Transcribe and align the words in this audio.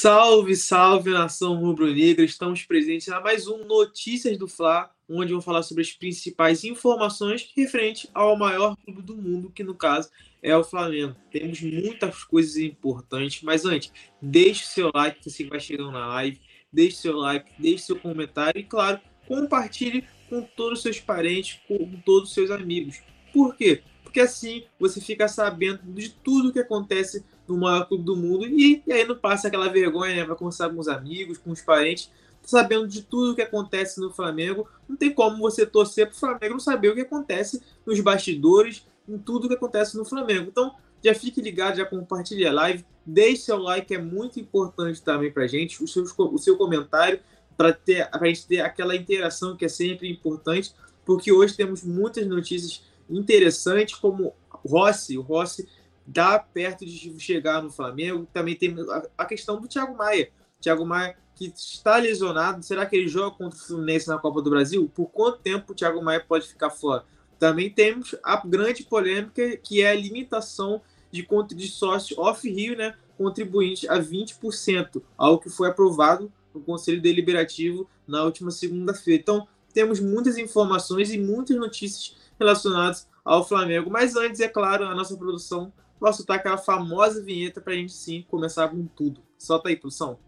Salve, 0.00 0.54
salve 0.54 1.10
nação 1.10 1.56
rubro-negra! 1.56 2.24
Estamos 2.24 2.62
presentes 2.62 3.08
a 3.08 3.20
mais 3.20 3.48
um 3.48 3.64
Notícias 3.64 4.38
do 4.38 4.46
Fla, 4.46 4.88
onde 5.08 5.30
vamos 5.30 5.44
falar 5.44 5.64
sobre 5.64 5.82
as 5.82 5.90
principais 5.90 6.62
informações 6.62 7.50
referente 7.56 8.08
ao 8.14 8.36
maior 8.36 8.76
clube 8.76 9.02
do 9.02 9.16
mundo, 9.16 9.50
que 9.50 9.64
no 9.64 9.74
caso 9.74 10.08
é 10.40 10.56
o 10.56 10.62
Flamengo. 10.62 11.16
Temos 11.32 11.60
muitas 11.60 12.22
coisas 12.22 12.56
importantes, 12.58 13.42
mas 13.42 13.64
antes, 13.64 13.92
deixe 14.22 14.62
o 14.62 14.68
seu 14.68 14.90
like, 14.94 15.18
você 15.20 15.42
que 15.42 15.50
vai 15.50 15.58
chegando 15.58 15.90
na 15.90 16.06
live, 16.06 16.40
deixe 16.72 16.98
seu 16.98 17.16
like, 17.16 17.50
deixe 17.58 17.82
seu 17.82 17.98
comentário 17.98 18.60
e, 18.60 18.62
claro, 18.62 19.00
compartilhe 19.26 20.04
com 20.30 20.42
todos 20.42 20.78
os 20.78 20.82
seus 20.84 21.00
parentes, 21.00 21.58
com 21.66 22.00
todos 22.06 22.28
os 22.28 22.34
seus 22.34 22.52
amigos. 22.52 23.02
Por 23.32 23.56
quê? 23.56 23.82
Porque 24.04 24.20
assim 24.20 24.62
você 24.78 25.00
fica 25.00 25.26
sabendo 25.26 25.80
de 25.92 26.10
tudo 26.10 26.52
que 26.52 26.60
acontece 26.60 27.24
no 27.48 27.56
maior 27.56 27.86
clube 27.86 28.04
do 28.04 28.16
mundo 28.16 28.46
e, 28.46 28.82
e 28.86 28.92
aí 28.92 29.06
não 29.06 29.16
passa 29.16 29.48
aquela 29.48 29.68
vergonha, 29.68 30.16
né? 30.16 30.24
Vai 30.24 30.36
conversar 30.36 30.68
com 30.68 30.78
os 30.78 30.88
amigos, 30.88 31.38
com 31.38 31.50
os 31.50 31.60
parentes, 31.60 32.10
sabendo 32.42 32.86
de 32.86 33.02
tudo 33.02 33.34
que 33.34 33.42
acontece 33.42 34.00
no 34.00 34.10
Flamengo. 34.10 34.68
Não 34.88 34.96
tem 34.96 35.12
como 35.12 35.38
você 35.38 35.66
torcer 35.66 36.06
para 36.06 36.14
o 36.14 36.18
Flamengo 36.18 36.54
não 36.54 36.60
saber 36.60 36.90
o 36.90 36.94
que 36.94 37.00
acontece 37.00 37.62
nos 37.86 37.98
bastidores, 38.00 38.86
em 39.08 39.18
tudo 39.18 39.48
que 39.48 39.54
acontece 39.54 39.96
no 39.96 40.04
Flamengo. 40.04 40.48
Então, 40.48 40.74
já 41.02 41.14
fique 41.14 41.40
ligado, 41.40 41.76
já 41.76 41.84
compartilhe 41.84 42.46
a 42.46 42.52
live, 42.52 42.84
deixe 43.04 43.42
seu 43.42 43.58
like, 43.58 43.94
é 43.94 43.98
muito 43.98 44.38
importante 44.38 45.02
também 45.02 45.30
para 45.30 45.46
gente, 45.46 45.82
o 45.82 45.88
seu, 45.88 46.04
o 46.04 46.38
seu 46.38 46.56
comentário, 46.56 47.20
para 47.56 47.76
a 48.12 48.26
gente 48.26 48.46
ter 48.46 48.60
aquela 48.60 48.94
interação 48.94 49.56
que 49.56 49.64
é 49.64 49.68
sempre 49.68 50.10
importante, 50.10 50.72
porque 51.04 51.32
hoje 51.32 51.56
temos 51.56 51.82
muitas 51.82 52.26
notícias 52.26 52.82
interessantes, 53.08 53.94
como 53.96 54.34
Rossi, 54.48 55.16
o 55.16 55.22
Rossi 55.22 55.68
dá 56.08 56.38
perto 56.38 56.86
de 56.86 57.20
chegar 57.20 57.62
no 57.62 57.70
Flamengo. 57.70 58.26
Também 58.32 58.56
tem 58.56 58.74
a 59.16 59.24
questão 59.26 59.60
do 59.60 59.68
Thiago 59.68 59.96
Maia. 59.96 60.30
Thiago 60.60 60.84
Maia 60.84 61.16
que 61.34 61.52
está 61.54 61.98
lesionado. 61.98 62.64
Será 62.64 62.86
que 62.86 62.96
ele 62.96 63.08
joga 63.08 63.36
contra 63.36 63.58
o 63.58 63.62
Fluminense 63.62 64.08
na 64.08 64.18
Copa 64.18 64.40
do 64.40 64.50
Brasil? 64.50 64.90
Por 64.94 65.06
quanto 65.06 65.38
tempo 65.38 65.72
o 65.72 65.74
Thiago 65.74 66.02
Maia 66.02 66.24
pode 66.26 66.48
ficar 66.48 66.70
fora? 66.70 67.04
Também 67.38 67.70
temos 67.70 68.16
a 68.24 68.44
grande 68.44 68.82
polêmica 68.82 69.56
que 69.58 69.82
é 69.82 69.90
a 69.90 69.94
limitação 69.94 70.80
de 71.12 71.22
conta 71.22 71.54
de 71.54 71.68
sócio 71.68 72.18
off-Rio, 72.18 72.76
né, 72.76 72.94
contribuinte 73.16 73.88
a 73.88 73.98
20%, 73.98 75.02
algo 75.16 75.40
que 75.40 75.48
foi 75.48 75.68
aprovado 75.68 76.32
no 76.52 76.60
Conselho 76.60 77.00
Deliberativo 77.00 77.88
na 78.06 78.24
última 78.24 78.50
segunda-feira. 78.50 79.20
Então, 79.20 79.48
temos 79.72 80.00
muitas 80.00 80.36
informações 80.36 81.12
e 81.12 81.18
muitas 81.18 81.56
notícias 81.56 82.16
relacionadas 82.38 83.06
ao 83.24 83.46
Flamengo. 83.46 83.90
Mas 83.90 84.16
antes, 84.16 84.40
é 84.40 84.48
claro, 84.48 84.84
a 84.84 84.94
nossa 84.94 85.16
produção 85.16 85.72
vai 86.00 86.12
soltar 86.12 86.36
aquela 86.36 86.58
famosa 86.58 87.22
vinheta 87.22 87.60
para 87.60 87.72
a 87.72 87.76
gente 87.76 87.92
sim 87.92 88.24
começar 88.28 88.68
com 88.68 88.86
tudo. 88.86 89.20
Solta 89.36 89.68
aí, 89.68 89.76
produção. 89.76 90.18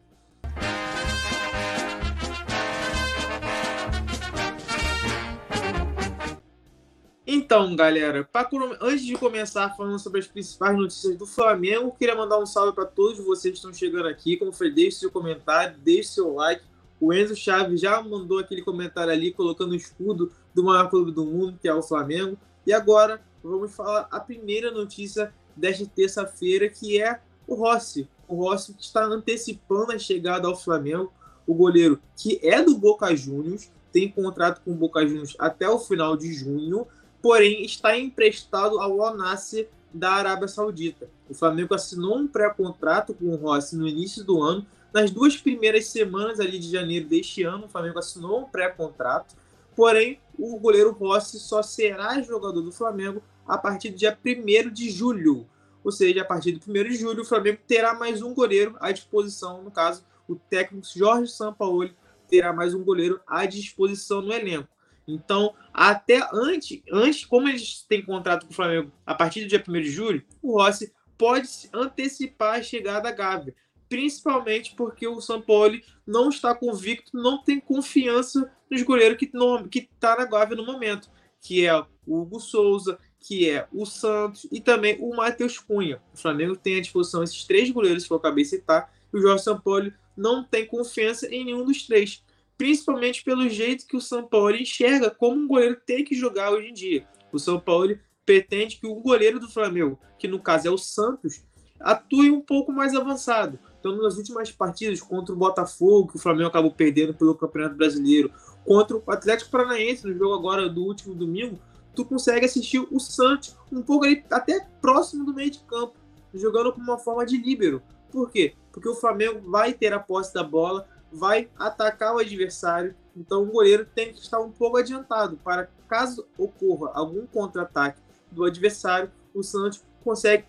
Então, 7.32 7.76
galera, 7.76 8.24
pra, 8.24 8.48
antes 8.80 9.04
de 9.04 9.14
começar 9.14 9.76
falando 9.76 10.00
sobre 10.00 10.18
as 10.18 10.26
principais 10.26 10.76
notícias 10.76 11.16
do 11.16 11.26
Flamengo, 11.26 11.94
queria 11.96 12.16
mandar 12.16 12.40
um 12.40 12.46
salve 12.46 12.74
para 12.74 12.84
todos 12.84 13.24
vocês 13.24 13.52
que 13.52 13.58
estão 13.58 13.72
chegando 13.72 14.08
aqui. 14.08 14.36
Como 14.36 14.52
foi, 14.52 14.68
deixe 14.68 14.98
seu 14.98 15.12
comentário, 15.12 15.78
deixe 15.78 16.08
seu 16.08 16.34
like. 16.34 16.64
O 17.00 17.12
Enzo 17.12 17.36
Chaves 17.36 17.80
já 17.80 18.02
mandou 18.02 18.38
aquele 18.38 18.62
comentário 18.62 19.12
ali, 19.12 19.32
colocando 19.32 19.72
o 19.72 19.76
escudo 19.76 20.32
do 20.52 20.64
maior 20.64 20.90
clube 20.90 21.12
do 21.12 21.24
mundo, 21.24 21.56
que 21.62 21.68
é 21.68 21.74
o 21.74 21.82
Flamengo. 21.82 22.36
E 22.66 22.72
agora, 22.72 23.22
vamos 23.44 23.74
falar 23.74 24.08
a 24.10 24.18
primeira 24.18 24.72
notícia 24.72 25.32
desta 25.60 25.86
terça-feira, 25.86 26.68
que 26.68 27.00
é 27.00 27.20
o 27.46 27.54
Rossi. 27.54 28.08
O 28.26 28.36
Rossi 28.36 28.74
está 28.78 29.04
antecipando 29.04 29.92
a 29.92 29.98
chegada 29.98 30.48
ao 30.48 30.56
Flamengo. 30.56 31.12
O 31.46 31.54
goleiro 31.54 32.00
que 32.16 32.40
é 32.42 32.62
do 32.62 32.76
Boca 32.76 33.14
Juniors, 33.14 33.70
tem 33.92 34.10
contrato 34.10 34.62
com 34.64 34.70
o 34.70 34.76
Boca 34.76 35.06
Juniors 35.06 35.34
até 35.38 35.68
o 35.68 35.78
final 35.78 36.16
de 36.16 36.32
junho, 36.32 36.86
porém 37.20 37.64
está 37.64 37.98
emprestado 37.98 38.78
ao 38.78 39.02
Al 39.02 39.16
Nassr 39.16 39.66
da 39.92 40.12
Arábia 40.12 40.48
Saudita. 40.48 41.08
O 41.28 41.34
Flamengo 41.34 41.74
assinou 41.74 42.16
um 42.16 42.26
pré-contrato 42.26 43.12
com 43.14 43.26
o 43.26 43.36
Rossi 43.36 43.76
no 43.76 43.88
início 43.88 44.24
do 44.24 44.42
ano. 44.42 44.64
Nas 44.92 45.10
duas 45.10 45.36
primeiras 45.36 45.86
semanas 45.86 46.40
ali 46.40 46.58
de 46.58 46.70
janeiro 46.70 47.08
deste 47.08 47.42
ano, 47.42 47.66
o 47.66 47.68
Flamengo 47.68 47.98
assinou 47.98 48.40
um 48.40 48.44
pré-contrato. 48.44 49.34
Porém, 49.74 50.20
o 50.38 50.58
goleiro 50.58 50.92
Rossi 50.92 51.38
só 51.38 51.62
será 51.62 52.20
jogador 52.22 52.62
do 52.62 52.72
Flamengo 52.72 53.22
a 53.46 53.58
partir 53.58 53.90
do 53.90 53.96
dia 53.96 54.16
1 54.24 54.70
de 54.70 54.90
julho. 54.90 55.46
Ou 55.82 55.90
seja, 55.90 56.22
a 56.22 56.24
partir 56.24 56.52
do 56.52 56.70
1 56.70 56.72
de 56.84 56.96
julho, 56.96 57.22
o 57.22 57.26
Flamengo 57.26 57.58
terá 57.66 57.94
mais 57.94 58.22
um 58.22 58.34
goleiro 58.34 58.76
à 58.80 58.92
disposição. 58.92 59.62
No 59.62 59.70
caso, 59.70 60.04
o 60.28 60.36
técnico 60.36 60.86
Jorge 60.94 61.32
Sampaoli 61.32 61.94
terá 62.28 62.52
mais 62.52 62.74
um 62.74 62.84
goleiro 62.84 63.20
à 63.26 63.46
disposição 63.46 64.20
no 64.22 64.32
elenco. 64.32 64.68
Então, 65.06 65.54
até 65.72 66.20
antes, 66.32 66.80
antes 66.92 67.24
como 67.24 67.48
eles 67.48 67.84
têm 67.88 68.04
contrato 68.04 68.46
com 68.46 68.52
o 68.52 68.54
Flamengo 68.54 68.92
a 69.04 69.14
partir 69.14 69.40
do 69.40 69.48
dia 69.48 69.62
1 69.66 69.72
de 69.72 69.90
julho, 69.90 70.22
o 70.40 70.58
Rossi 70.58 70.92
pode 71.18 71.48
antecipar 71.72 72.58
a 72.58 72.62
chegada 72.62 73.02
da 73.02 73.12
Gávea. 73.12 73.54
Principalmente 73.88 74.74
porque 74.76 75.08
o 75.08 75.20
Sampaoli 75.20 75.84
não 76.06 76.28
está 76.28 76.54
convicto, 76.54 77.10
não 77.12 77.42
tem 77.42 77.58
confiança 77.58 78.50
nos 78.70 78.82
goleiros 78.82 79.18
que 79.18 79.24
estão 79.24 79.66
que 79.68 79.88
tá 79.98 80.16
na 80.16 80.24
Gávea 80.24 80.56
no 80.56 80.64
momento, 80.64 81.10
que 81.40 81.66
é 81.66 81.76
o 82.06 82.20
Hugo 82.20 82.38
Souza, 82.38 82.98
que 83.20 83.48
é 83.48 83.68
o 83.72 83.84
Santos 83.84 84.46
e 84.50 84.60
também 84.60 84.96
o 84.98 85.14
Matheus 85.14 85.58
Cunha. 85.58 86.00
O 86.12 86.16
Flamengo 86.18 86.56
tem 86.56 86.78
à 86.78 86.80
disposição 86.80 87.22
esses 87.22 87.44
três 87.44 87.70
goleiros 87.70 88.06
que 88.06 88.12
eu 88.12 88.16
acabei 88.16 88.44
de 88.44 88.50
citar, 88.50 88.92
e 89.12 89.16
o 89.16 89.20
Jorge 89.20 89.44
Sampaoli 89.44 89.92
não 90.16 90.42
tem 90.42 90.66
confiança 90.66 91.26
em 91.26 91.44
nenhum 91.44 91.64
dos 91.64 91.86
três, 91.86 92.24
principalmente 92.56 93.22
pelo 93.22 93.48
jeito 93.48 93.86
que 93.86 93.96
o 93.96 94.00
Sampaoli 94.00 94.62
enxerga 94.62 95.10
como 95.10 95.40
um 95.40 95.46
goleiro 95.46 95.76
tem 95.84 96.04
que 96.04 96.14
jogar 96.14 96.50
hoje 96.50 96.68
em 96.68 96.74
dia. 96.74 97.06
O 97.32 97.38
Sampaoli 97.38 98.00
pretende 98.24 98.76
que 98.76 98.86
o 98.86 98.94
goleiro 98.96 99.38
do 99.38 99.48
Flamengo, 99.48 99.98
que 100.18 100.28
no 100.28 100.38
caso 100.38 100.68
é 100.68 100.70
o 100.70 100.78
Santos, 100.78 101.42
atue 101.78 102.30
um 102.30 102.40
pouco 102.40 102.72
mais 102.72 102.94
avançado. 102.94 103.58
Então, 103.78 103.96
nas 103.96 104.16
últimas 104.16 104.52
partidas 104.52 105.00
contra 105.00 105.34
o 105.34 105.38
Botafogo, 105.38 106.12
que 106.12 106.16
o 106.16 106.20
Flamengo 106.20 106.48
acabou 106.48 106.70
perdendo 106.70 107.14
pelo 107.14 107.34
Campeonato 107.34 107.76
Brasileiro, 107.76 108.30
contra 108.64 108.96
o 108.96 109.02
Atlético 109.06 109.50
Paranaense, 109.50 110.06
no 110.06 110.14
jogo 110.14 110.34
agora 110.34 110.68
do 110.68 110.84
último 110.84 111.14
domingo, 111.14 111.58
tu 111.94 112.04
consegue 112.04 112.46
assistir 112.46 112.78
o 112.78 112.98
Santos 112.98 113.56
um 113.72 113.82
pouco 113.82 114.04
ali, 114.04 114.24
até 114.30 114.60
próximo 114.80 115.24
do 115.24 115.34
meio 115.34 115.50
de 115.50 115.60
campo, 115.60 115.94
jogando 116.34 116.72
com 116.72 116.80
uma 116.80 116.98
forma 116.98 117.24
de 117.26 117.36
líbero. 117.36 117.82
Por 118.10 118.30
quê? 118.30 118.54
Porque 118.72 118.88
o 118.88 118.94
Flamengo 118.94 119.50
vai 119.50 119.72
ter 119.72 119.92
a 119.92 119.98
posse 119.98 120.32
da 120.34 120.42
bola, 120.42 120.88
vai 121.12 121.48
atacar 121.58 122.14
o 122.14 122.18
adversário, 122.18 122.94
então 123.16 123.42
o 123.42 123.46
goleiro 123.46 123.84
tem 123.84 124.12
que 124.12 124.20
estar 124.20 124.40
um 124.40 124.50
pouco 124.50 124.76
adiantado 124.76 125.36
para 125.42 125.68
caso 125.88 126.26
ocorra 126.38 126.92
algum 126.94 127.26
contra-ataque 127.26 128.00
do 128.30 128.44
adversário, 128.44 129.10
o 129.34 129.42
Santos 129.42 129.82
consegue 130.04 130.44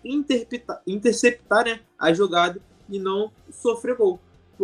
interceptar 0.86 1.64
né, 1.64 1.80
a 1.98 2.12
jogada 2.12 2.60
e 2.88 2.98
não 2.98 3.32
sofrer 3.50 3.96
gol. 3.96 4.20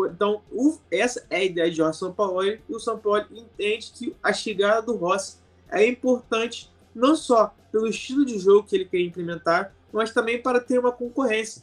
Então, 0.06 0.42
essa 0.90 1.26
é 1.28 1.38
a 1.38 1.44
ideia 1.44 1.70
de 1.70 1.76
Jorge 1.76 1.98
Sampaoli 1.98 2.60
e 2.68 2.74
o 2.74 2.78
Sampaoli 2.78 3.26
entende 3.32 3.90
que 3.92 4.16
a 4.22 4.32
chegada 4.32 4.82
do 4.82 4.96
Rossi 4.96 5.38
é 5.70 5.86
importante 5.86 6.70
não 6.94 7.14
só 7.14 7.54
pelo 7.70 7.88
estilo 7.88 8.24
de 8.24 8.38
jogo 8.38 8.66
que 8.66 8.76
ele 8.76 8.84
quer 8.84 9.00
implementar, 9.00 9.74
mas 9.92 10.12
também 10.12 10.40
para 10.40 10.60
ter 10.60 10.78
uma 10.78 10.92
concorrência. 10.92 11.62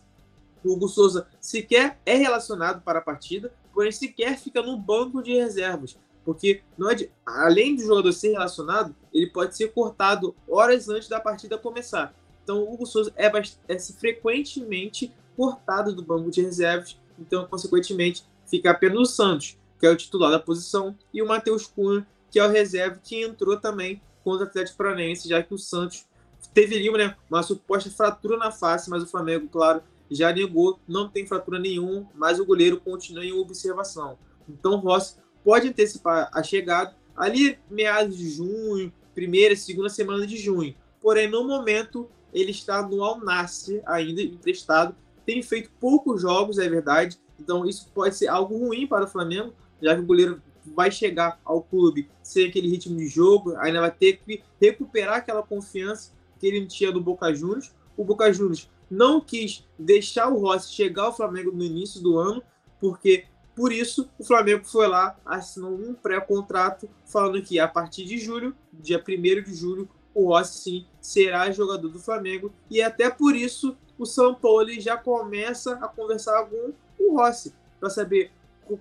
O 0.63 0.73
Hugo 0.73 0.87
Souza 0.87 1.27
sequer 1.39 1.99
é 2.05 2.15
relacionado 2.15 2.81
para 2.81 2.99
a 2.99 3.01
partida, 3.01 3.53
porém 3.73 3.91
sequer 3.91 4.37
fica 4.37 4.61
no 4.61 4.77
banco 4.77 5.21
de 5.21 5.33
reservas, 5.33 5.97
porque 6.23 6.63
é 6.89 6.95
de, 6.95 7.11
além 7.25 7.75
do 7.75 7.83
jogador 7.83 8.11
ser 8.11 8.31
relacionado, 8.31 8.95
ele 9.13 9.27
pode 9.27 9.55
ser 9.55 9.71
cortado 9.71 10.35
horas 10.47 10.89
antes 10.89 11.07
da 11.07 11.19
partida 11.19 11.57
começar. 11.57 12.15
Então 12.43 12.63
o 12.63 12.73
Hugo 12.73 12.85
Souza 12.85 13.13
é, 13.15 13.31
é 13.67 13.79
frequentemente 13.79 15.13
cortado 15.37 15.93
do 15.93 16.01
banco 16.01 16.31
de 16.31 16.41
reservas, 16.41 16.97
então 17.19 17.45
consequentemente 17.45 18.25
fica 18.47 18.71
apenas 18.71 18.99
o 18.99 19.05
Santos, 19.05 19.57
que 19.79 19.85
é 19.85 19.89
o 19.89 19.95
titular 19.97 20.31
da 20.31 20.39
posição, 20.39 20.97
e 21.13 21.21
o 21.21 21.27
Matheus 21.27 21.67
Cunha, 21.67 22.07
que 22.29 22.39
é 22.39 22.45
o 22.45 22.49
reserva 22.49 22.99
que 23.03 23.23
entrou 23.23 23.57
também 23.59 24.01
contra 24.23 24.45
o 24.45 24.47
Atlético 24.47 24.77
Paranaense, 24.77 25.29
já 25.29 25.41
que 25.41 25.53
o 25.53 25.57
Santos 25.57 26.05
teve 26.53 26.75
ali 26.75 26.91
né, 26.91 27.15
uma 27.29 27.43
suposta 27.43 27.89
fratura 27.89 28.37
na 28.37 28.51
face, 28.51 28.89
mas 28.89 29.03
o 29.03 29.07
Flamengo, 29.07 29.47
claro, 29.47 29.81
já 30.09 30.31
negou, 30.31 30.79
não 30.87 31.09
tem 31.09 31.25
fratura 31.25 31.59
nenhuma, 31.59 32.07
mas 32.15 32.39
o 32.39 32.45
goleiro 32.45 32.79
continua 32.79 33.25
em 33.25 33.33
observação. 33.33 34.17
Então 34.47 34.77
Rossi 34.77 35.15
pode 35.43 35.67
antecipar 35.67 36.29
a 36.33 36.43
chegada 36.43 36.95
ali 37.15 37.57
meados 37.69 38.17
de 38.17 38.29
junho, 38.29 38.91
primeira, 39.13 39.55
segunda 39.55 39.89
semana 39.89 40.25
de 40.27 40.37
junho. 40.37 40.75
Porém, 41.01 41.29
no 41.29 41.47
momento, 41.47 42.09
ele 42.33 42.51
está 42.51 42.85
no 42.85 43.03
Al 43.03 43.19
Nassr 43.19 43.81
ainda 43.85 44.21
emprestado. 44.21 44.95
Tem 45.25 45.41
feito 45.41 45.71
poucos 45.79 46.21
jogos, 46.21 46.57
é 46.57 46.67
verdade. 46.67 47.17
Então 47.39 47.65
isso 47.65 47.89
pode 47.93 48.15
ser 48.15 48.27
algo 48.27 48.57
ruim 48.57 48.87
para 48.87 49.05
o 49.05 49.07
Flamengo, 49.07 49.53
já 49.81 49.95
que 49.95 50.01
o 50.01 50.05
goleiro 50.05 50.41
vai 50.73 50.91
chegar 50.91 51.39
ao 51.43 51.61
clube 51.61 52.09
sem 52.21 52.47
aquele 52.47 52.69
ritmo 52.69 52.97
de 52.97 53.07
jogo, 53.07 53.55
ainda 53.57 53.81
vai 53.81 53.91
ter 53.91 54.17
que 54.17 54.43
recuperar 54.59 55.17
aquela 55.17 55.43
confiança 55.43 56.11
que 56.39 56.47
ele 56.47 56.65
tinha 56.65 56.91
do 56.91 57.01
Boca 57.01 57.33
Juniors. 57.33 57.73
O 57.97 58.03
Boca 58.03 58.31
Juniors 58.31 58.69
não 58.89 59.19
quis 59.19 59.65
deixar 59.77 60.29
o 60.29 60.39
Rossi 60.39 60.73
chegar 60.73 61.03
ao 61.03 61.15
Flamengo 61.15 61.51
no 61.51 61.63
início 61.63 62.01
do 62.01 62.17
ano, 62.17 62.43
porque 62.79 63.25
por 63.55 63.71
isso 63.71 64.09
o 64.19 64.23
Flamengo 64.23 64.65
foi 64.65 64.87
lá, 64.87 65.17
assinou 65.25 65.73
um 65.73 65.93
pré-contrato 65.93 66.89
falando 67.05 67.41
que 67.41 67.57
a 67.59 67.67
partir 67.67 68.05
de 68.05 68.17
julho, 68.17 68.55
dia 68.73 69.01
1 69.01 69.43
de 69.43 69.55
julho, 69.55 69.89
o 70.13 70.27
Rossi 70.27 70.59
sim 70.59 70.85
será 71.01 71.49
jogador 71.51 71.89
do 71.89 71.99
Flamengo 71.99 72.51
e 72.69 72.81
até 72.81 73.09
por 73.09 73.35
isso 73.35 73.77
o 73.97 74.05
São 74.05 74.35
Paulo 74.35 74.69
já 74.79 74.97
começa 74.97 75.73
a 75.75 75.87
conversar 75.87 76.45
com 76.45 76.73
o 76.99 77.17
Rossi 77.17 77.53
para 77.79 77.89
saber 77.89 78.31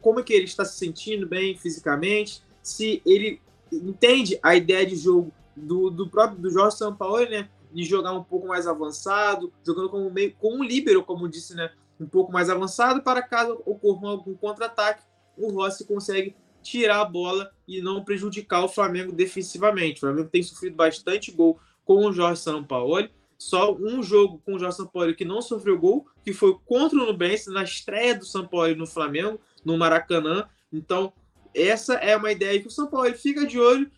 como 0.01 0.21
é 0.21 0.23
que 0.23 0.33
ele 0.33 0.45
está 0.45 0.65
se 0.65 0.79
sentindo 0.79 1.27
bem 1.27 1.57
fisicamente, 1.57 2.43
se 2.63 3.03
ele 3.05 3.41
entende 3.73 4.39
a 4.43 4.55
ideia 4.55 4.87
de 4.87 4.97
jogo 4.97 5.33
do, 5.57 5.91
do 5.91 6.09
próprio 6.09 6.41
do 6.41 6.51
Jorge 6.51 6.77
Sampaoli, 6.77 7.29
né? 7.29 7.49
De 7.73 7.85
jogar 7.85 8.13
um 8.13 8.23
pouco 8.23 8.47
mais 8.47 8.67
avançado, 8.67 9.53
jogando 9.65 9.89
como 9.89 10.11
meio 10.11 10.35
com 10.35 10.59
um 10.59 10.65
líbero, 10.65 11.05
como 11.05 11.29
disse, 11.29 11.55
né? 11.55 11.71
Um 12.01 12.07
pouco 12.07 12.33
mais 12.33 12.49
avançado 12.51 13.03
para 13.03 13.23
caso 13.23 13.61
ocorra 13.65 14.11
algum 14.11 14.35
contra-ataque, 14.35 15.03
o 15.37 15.51
Rossi 15.51 15.85
consegue 15.85 16.35
tirar 16.63 17.01
a 17.01 17.05
bola 17.05 17.51
e 17.69 17.81
não 17.81 18.03
prejudicar 18.03 18.65
o 18.65 18.69
Flamengo 18.69 19.13
defensivamente. 19.13 19.99
O 19.99 20.01
Flamengo 20.01 20.29
tem 20.31 20.43
sofrido 20.43 20.75
bastante 20.75 21.31
gol 21.31 21.59
com 21.85 22.07
o 22.07 22.13
Jorge 22.13 22.41
Sampaoli. 22.41 23.11
Só 23.37 23.75
um 23.75 24.03
jogo 24.03 24.41
com 24.45 24.55
o 24.55 24.59
Jorge 24.59 24.79
Sampaoli 24.79 25.15
que 25.15 25.25
não 25.25 25.43
sofreu 25.43 25.79
gol, 25.79 26.07
que 26.25 26.33
foi 26.33 26.57
contra 26.65 26.99
o 26.99 27.07
Nubense 27.07 27.51
na 27.51 27.63
estreia 27.63 28.15
do 28.15 28.25
Sampaoli 28.25 28.75
no 28.75 28.87
Flamengo, 28.87 29.39
no 29.65 29.77
Maracanã. 29.79 30.49
Então, 30.73 31.13
essa 31.55 31.95
é 31.95 32.17
uma 32.17 32.33
ideia 32.33 32.61
que 32.61 32.69
o 32.69 32.71
São 32.71 32.87
Paulo 32.87 33.13
fica 33.15 33.47
de 33.47 33.59
olho, 33.59 33.91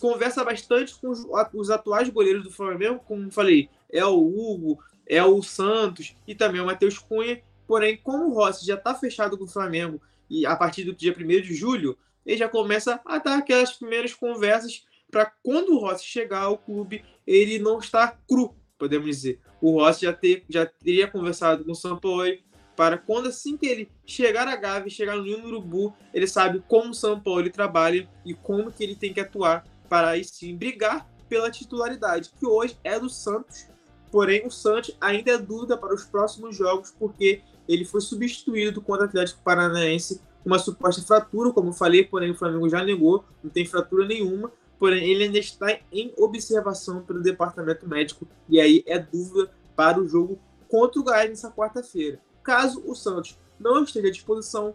conversa 0.00 0.44
bastante 0.44 0.94
com 0.94 1.10
os, 1.10 1.70
atuais 1.70 2.08
goleiros 2.08 2.44
do 2.44 2.50
Flamengo, 2.50 3.00
como 3.06 3.30
falei, 3.30 3.68
é 3.90 4.04
o 4.04 4.18
Hugo, 4.18 4.82
é 5.06 5.22
o 5.22 5.42
Santos 5.42 6.16
e 6.26 6.34
também 6.34 6.60
o 6.60 6.66
Matheus 6.66 6.98
Cunha. 6.98 7.40
Porém, 7.66 7.96
como 7.96 8.28
o 8.28 8.34
Rossi 8.34 8.66
já 8.66 8.74
está 8.74 8.94
fechado 8.94 9.38
com 9.38 9.44
o 9.44 9.48
Flamengo 9.48 10.00
e 10.28 10.44
a 10.44 10.56
partir 10.56 10.84
do 10.84 10.94
dia 10.94 11.14
1 11.16 11.26
de 11.42 11.54
julho, 11.54 11.96
ele 12.24 12.36
já 12.36 12.48
começa 12.48 13.00
a 13.04 13.18
dar 13.18 13.38
aquelas 13.38 13.72
primeiras 13.72 14.14
conversas 14.14 14.84
para 15.10 15.26
quando 15.42 15.74
o 15.74 15.78
Rossi 15.78 16.04
chegar 16.04 16.42
ao 16.42 16.58
clube, 16.58 17.04
ele 17.26 17.58
não 17.58 17.78
estar 17.78 18.20
cru, 18.28 18.54
podemos 18.76 19.06
dizer. 19.06 19.40
O 19.60 19.78
Rossi 19.78 20.02
já, 20.02 20.12
ter, 20.12 20.44
já 20.48 20.66
teria 20.66 21.06
conversado 21.06 21.64
com 21.64 21.72
o 21.72 21.76
São 21.76 21.96
Paulo, 21.98 22.24
para 22.76 22.98
quando 22.98 23.28
assim 23.28 23.56
que 23.56 23.66
ele 23.66 23.90
chegar 24.06 24.48
a 24.48 24.56
Gávea, 24.56 24.90
chegar 24.90 25.16
no 25.16 25.22
Ninho 25.22 25.46
Urubu, 25.46 25.94
ele 26.12 26.26
sabe 26.26 26.62
como 26.68 26.90
o 26.90 26.94
São 26.94 27.18
Paulo 27.20 27.48
trabalha 27.50 28.08
e 28.24 28.34
como 28.34 28.72
que 28.72 28.82
ele 28.82 28.96
tem 28.96 29.12
que 29.12 29.20
atuar 29.20 29.64
para 29.88 30.10
aí 30.10 30.24
sim 30.24 30.56
brigar 30.56 31.08
pela 31.28 31.50
titularidade, 31.50 32.30
que 32.38 32.46
hoje 32.46 32.76
é 32.84 32.98
do 32.98 33.08
Santos. 33.08 33.66
Porém, 34.10 34.46
o 34.46 34.50
Santos 34.50 34.96
ainda 35.00 35.32
é 35.32 35.38
dúvida 35.38 35.76
para 35.76 35.94
os 35.94 36.04
próximos 36.04 36.56
jogos, 36.56 36.94
porque 36.96 37.42
ele 37.68 37.84
foi 37.84 38.00
substituído 38.00 38.80
contra 38.80 39.06
o 39.06 39.08
Atlético 39.08 39.42
Paranaense 39.42 40.20
uma 40.44 40.58
suposta 40.58 41.02
fratura, 41.02 41.50
como 41.52 41.70
eu 41.70 41.72
falei, 41.72 42.04
porém 42.04 42.30
o 42.30 42.34
Flamengo 42.34 42.68
já 42.68 42.84
negou, 42.84 43.24
não 43.42 43.50
tem 43.50 43.64
fratura 43.64 44.06
nenhuma, 44.06 44.52
porém 44.78 45.10
ele 45.10 45.24
ainda 45.24 45.38
está 45.38 45.78
em 45.90 46.12
observação 46.18 47.02
pelo 47.02 47.22
departamento 47.22 47.88
médico, 47.88 48.28
e 48.48 48.60
aí 48.60 48.84
é 48.86 48.98
dúvida 48.98 49.50
para 49.74 49.98
o 49.98 50.06
jogo 50.06 50.38
contra 50.68 51.00
o 51.00 51.04
Goiás 51.04 51.30
nessa 51.30 51.50
quarta-feira. 51.50 52.20
Caso 52.44 52.82
o 52.86 52.94
Santos 52.94 53.38
não 53.58 53.82
esteja 53.82 54.08
à 54.08 54.10
disposição, 54.10 54.74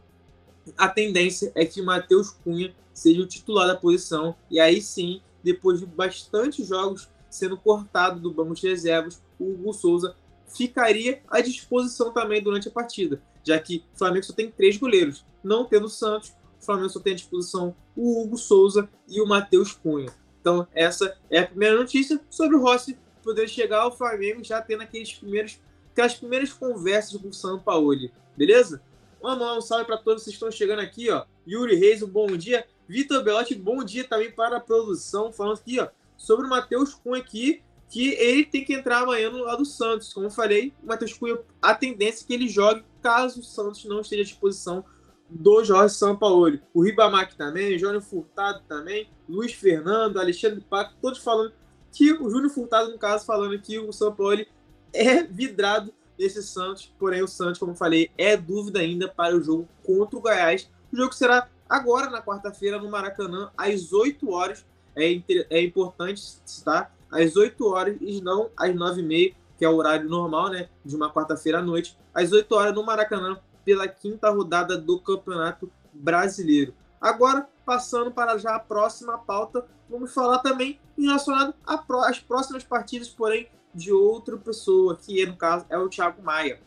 a 0.75 0.89
tendência 0.89 1.51
é 1.56 1.63
que 1.66 1.81
Matheus 1.81 2.31
Cunha 2.31 2.75
seja 2.94 3.21
o 3.21 3.27
titular 3.27 3.68
da 3.68 3.75
posição. 3.75 4.36
E 4.50 4.60
aí 4.60 4.81
sim, 4.81 5.21
depois 5.44 5.80
de 5.80 5.86
bastante 5.86 6.63
jogos 6.63 7.07
sendo 7.30 7.56
cortado 7.56 8.19
do 8.19 8.33
banco 8.33 8.56
de 8.56 8.68
reservas, 8.68 9.21
o 9.39 9.54
Hugo 9.54 9.71
Souza 9.71 10.16
ficaria 10.48 11.21
à 11.30 11.42
disposição 11.42 12.12
também 12.12 12.42
durante 12.42 12.68
a 12.68 12.71
partida, 12.71 13.21
já 13.44 13.60
que 13.60 13.86
o 13.94 13.98
Flamengo 13.98 14.25
só 14.25 14.33
tem 14.33 14.50
três 14.50 14.77
goleiros. 14.77 15.24
Não 15.44 15.63
tendo 15.63 15.86
o 15.86 15.89
Santos, 15.89 16.33
o 16.60 16.66
Flamengo 16.66 16.89
só 16.89 17.00
tem 17.00 17.13
à 17.13 17.16
disposição 17.16 17.75
o 17.95 18.24
Hugo 18.24 18.36
Souza 18.36 18.89
e 19.07 19.21
o 19.21 19.27
Matheus 19.27 19.74
Cunha. 19.74 20.12
Então, 20.42 20.68
essa 20.74 21.16
é 21.30 21.39
a 21.39 21.48
primeira 21.48 21.77
notícia 21.77 22.19
sobre 22.31 22.56
o 22.56 22.62
Rossi 22.62 22.98
poder 23.24 23.48
chegar 23.48 23.81
ao 23.81 23.95
Flamengo 23.95 24.44
já 24.44 24.60
tendo 24.60 24.81
aqueles 24.81 25.13
primeiros 25.13 25.60
aquelas 25.99 26.15
primeiras 26.15 26.53
conversas 26.53 27.19
com 27.19 27.27
o 27.27 27.33
São 27.33 27.59
Paulo, 27.59 27.93
beleza? 28.37 28.81
Lá, 29.21 29.57
um 29.57 29.61
salve 29.61 29.83
para 29.83 29.97
todos 29.97 30.23
que 30.23 30.29
estão 30.29 30.49
chegando 30.49 30.79
aqui, 30.79 31.09
ó. 31.09 31.25
Yuri 31.45 31.75
Reis, 31.75 32.01
um 32.01 32.07
bom 32.07 32.27
dia. 32.27 32.65
Vitor 32.87 33.21
Belotti, 33.21 33.53
bom 33.53 33.83
dia 33.83 34.05
também 34.05 34.31
para 34.31 34.57
a 34.57 34.59
produção, 34.61 35.31
falando 35.31 35.57
aqui, 35.57 35.79
ó, 35.79 35.89
sobre 36.15 36.45
o 36.45 36.49
Matheus 36.49 36.93
Cunha 36.93 37.21
aqui, 37.21 37.61
que 37.89 38.13
ele 38.13 38.45
tem 38.45 38.63
que 38.63 38.73
entrar 38.73 39.01
amanhã 39.01 39.29
no 39.29 39.43
lado 39.43 39.59
do 39.59 39.65
Santos. 39.65 40.13
Como 40.13 40.27
eu 40.27 40.31
falei, 40.31 40.73
o 40.81 40.87
Matheus 40.87 41.13
Cunha, 41.13 41.37
a 41.61 41.75
tendência 41.75 42.23
é 42.23 42.27
que 42.27 42.33
ele 42.33 42.47
jogue 42.47 42.83
caso 43.01 43.41
o 43.41 43.43
Santos 43.43 43.83
não 43.85 43.99
esteja 43.99 44.21
à 44.21 44.25
disposição 44.25 44.85
do 45.29 45.63
Jorge 45.63 45.95
Sampaoli. 45.95 46.61
O 46.73 46.81
Ribamar 46.81 47.35
também, 47.35 47.77
Júnior 47.77 48.01
Furtado 48.01 48.63
também, 48.67 49.09
Luiz 49.27 49.53
Fernando, 49.53 50.17
Alexandre 50.17 50.61
Paco, 50.61 50.95
todos 51.01 51.19
falando 51.19 51.51
que 51.91 52.13
o 52.13 52.29
Júnior 52.29 52.49
Furtado, 52.49 52.89
no 52.89 52.97
caso, 52.97 53.25
falando 53.25 53.59
que 53.59 53.77
o 53.77 53.91
Sampaoli 53.91 54.47
é 54.94 55.24
vidrado 55.24 55.94
nesse 56.18 56.44
Santos, 56.44 56.94
porém 57.00 57.24
o 57.24 57.27
Santos, 57.27 57.59
como 57.59 57.74
falei, 57.74 58.12
é 58.18 58.36
dúvida 58.36 58.80
ainda 58.80 59.07
para 59.07 59.36
o 59.36 59.41
jogo 59.41 59.68
contra 59.86 60.18
o 60.18 60.21
Goiás. 60.21 60.69
O 60.91 60.97
jogo 60.97 61.13
será 61.13 61.47
agora 61.68 62.09
na 62.09 62.21
quarta-feira 62.21 62.77
no 62.77 62.89
Maracanã, 62.89 63.51
às 63.57 63.94
8 63.94 64.30
horas. 64.30 64.65
É, 64.95 65.21
é 65.50 65.63
importante 65.63 66.21
citar, 66.44 66.94
às 67.09 67.36
8 67.36 67.65
horas 67.65 67.97
e 68.01 68.21
não 68.21 68.50
às 68.57 68.71
9h30, 68.71 69.36
que 69.57 69.63
é 69.63 69.69
o 69.69 69.75
horário 69.75 70.09
normal, 70.09 70.50
né? 70.50 70.69
De 70.83 70.95
uma 70.95 71.12
quarta-feira 71.12 71.59
à 71.59 71.62
noite, 71.62 71.97
às 72.13 72.31
8 72.31 72.53
horas 72.53 72.75
no 72.75 72.83
Maracanã, 72.83 73.39
pela 73.63 73.88
quinta 73.88 74.30
rodada 74.30 74.77
do 74.77 75.00
Campeonato 75.00 75.71
Brasileiro. 75.94 76.74
Agora, 77.00 77.47
passando 77.65 78.12
para 78.12 78.38
já 78.38 78.56
a 78.56 78.59
próxima 78.59 79.18
pauta, 79.18 79.65
vamos 79.89 80.13
falar 80.13 80.39
também 80.39 80.80
relacionado 80.97 81.53
às 81.65 82.19
próximas 82.19 82.63
partidas, 82.63 83.07
porém 83.07 83.47
de 83.74 83.92
outra 83.92 84.38
pessoa, 84.38 84.95
que 84.95 85.25
no 85.25 85.36
caso 85.36 85.66
é 85.69 85.77
o 85.77 85.89
Thiago 85.89 86.21
Maia. 86.21 86.60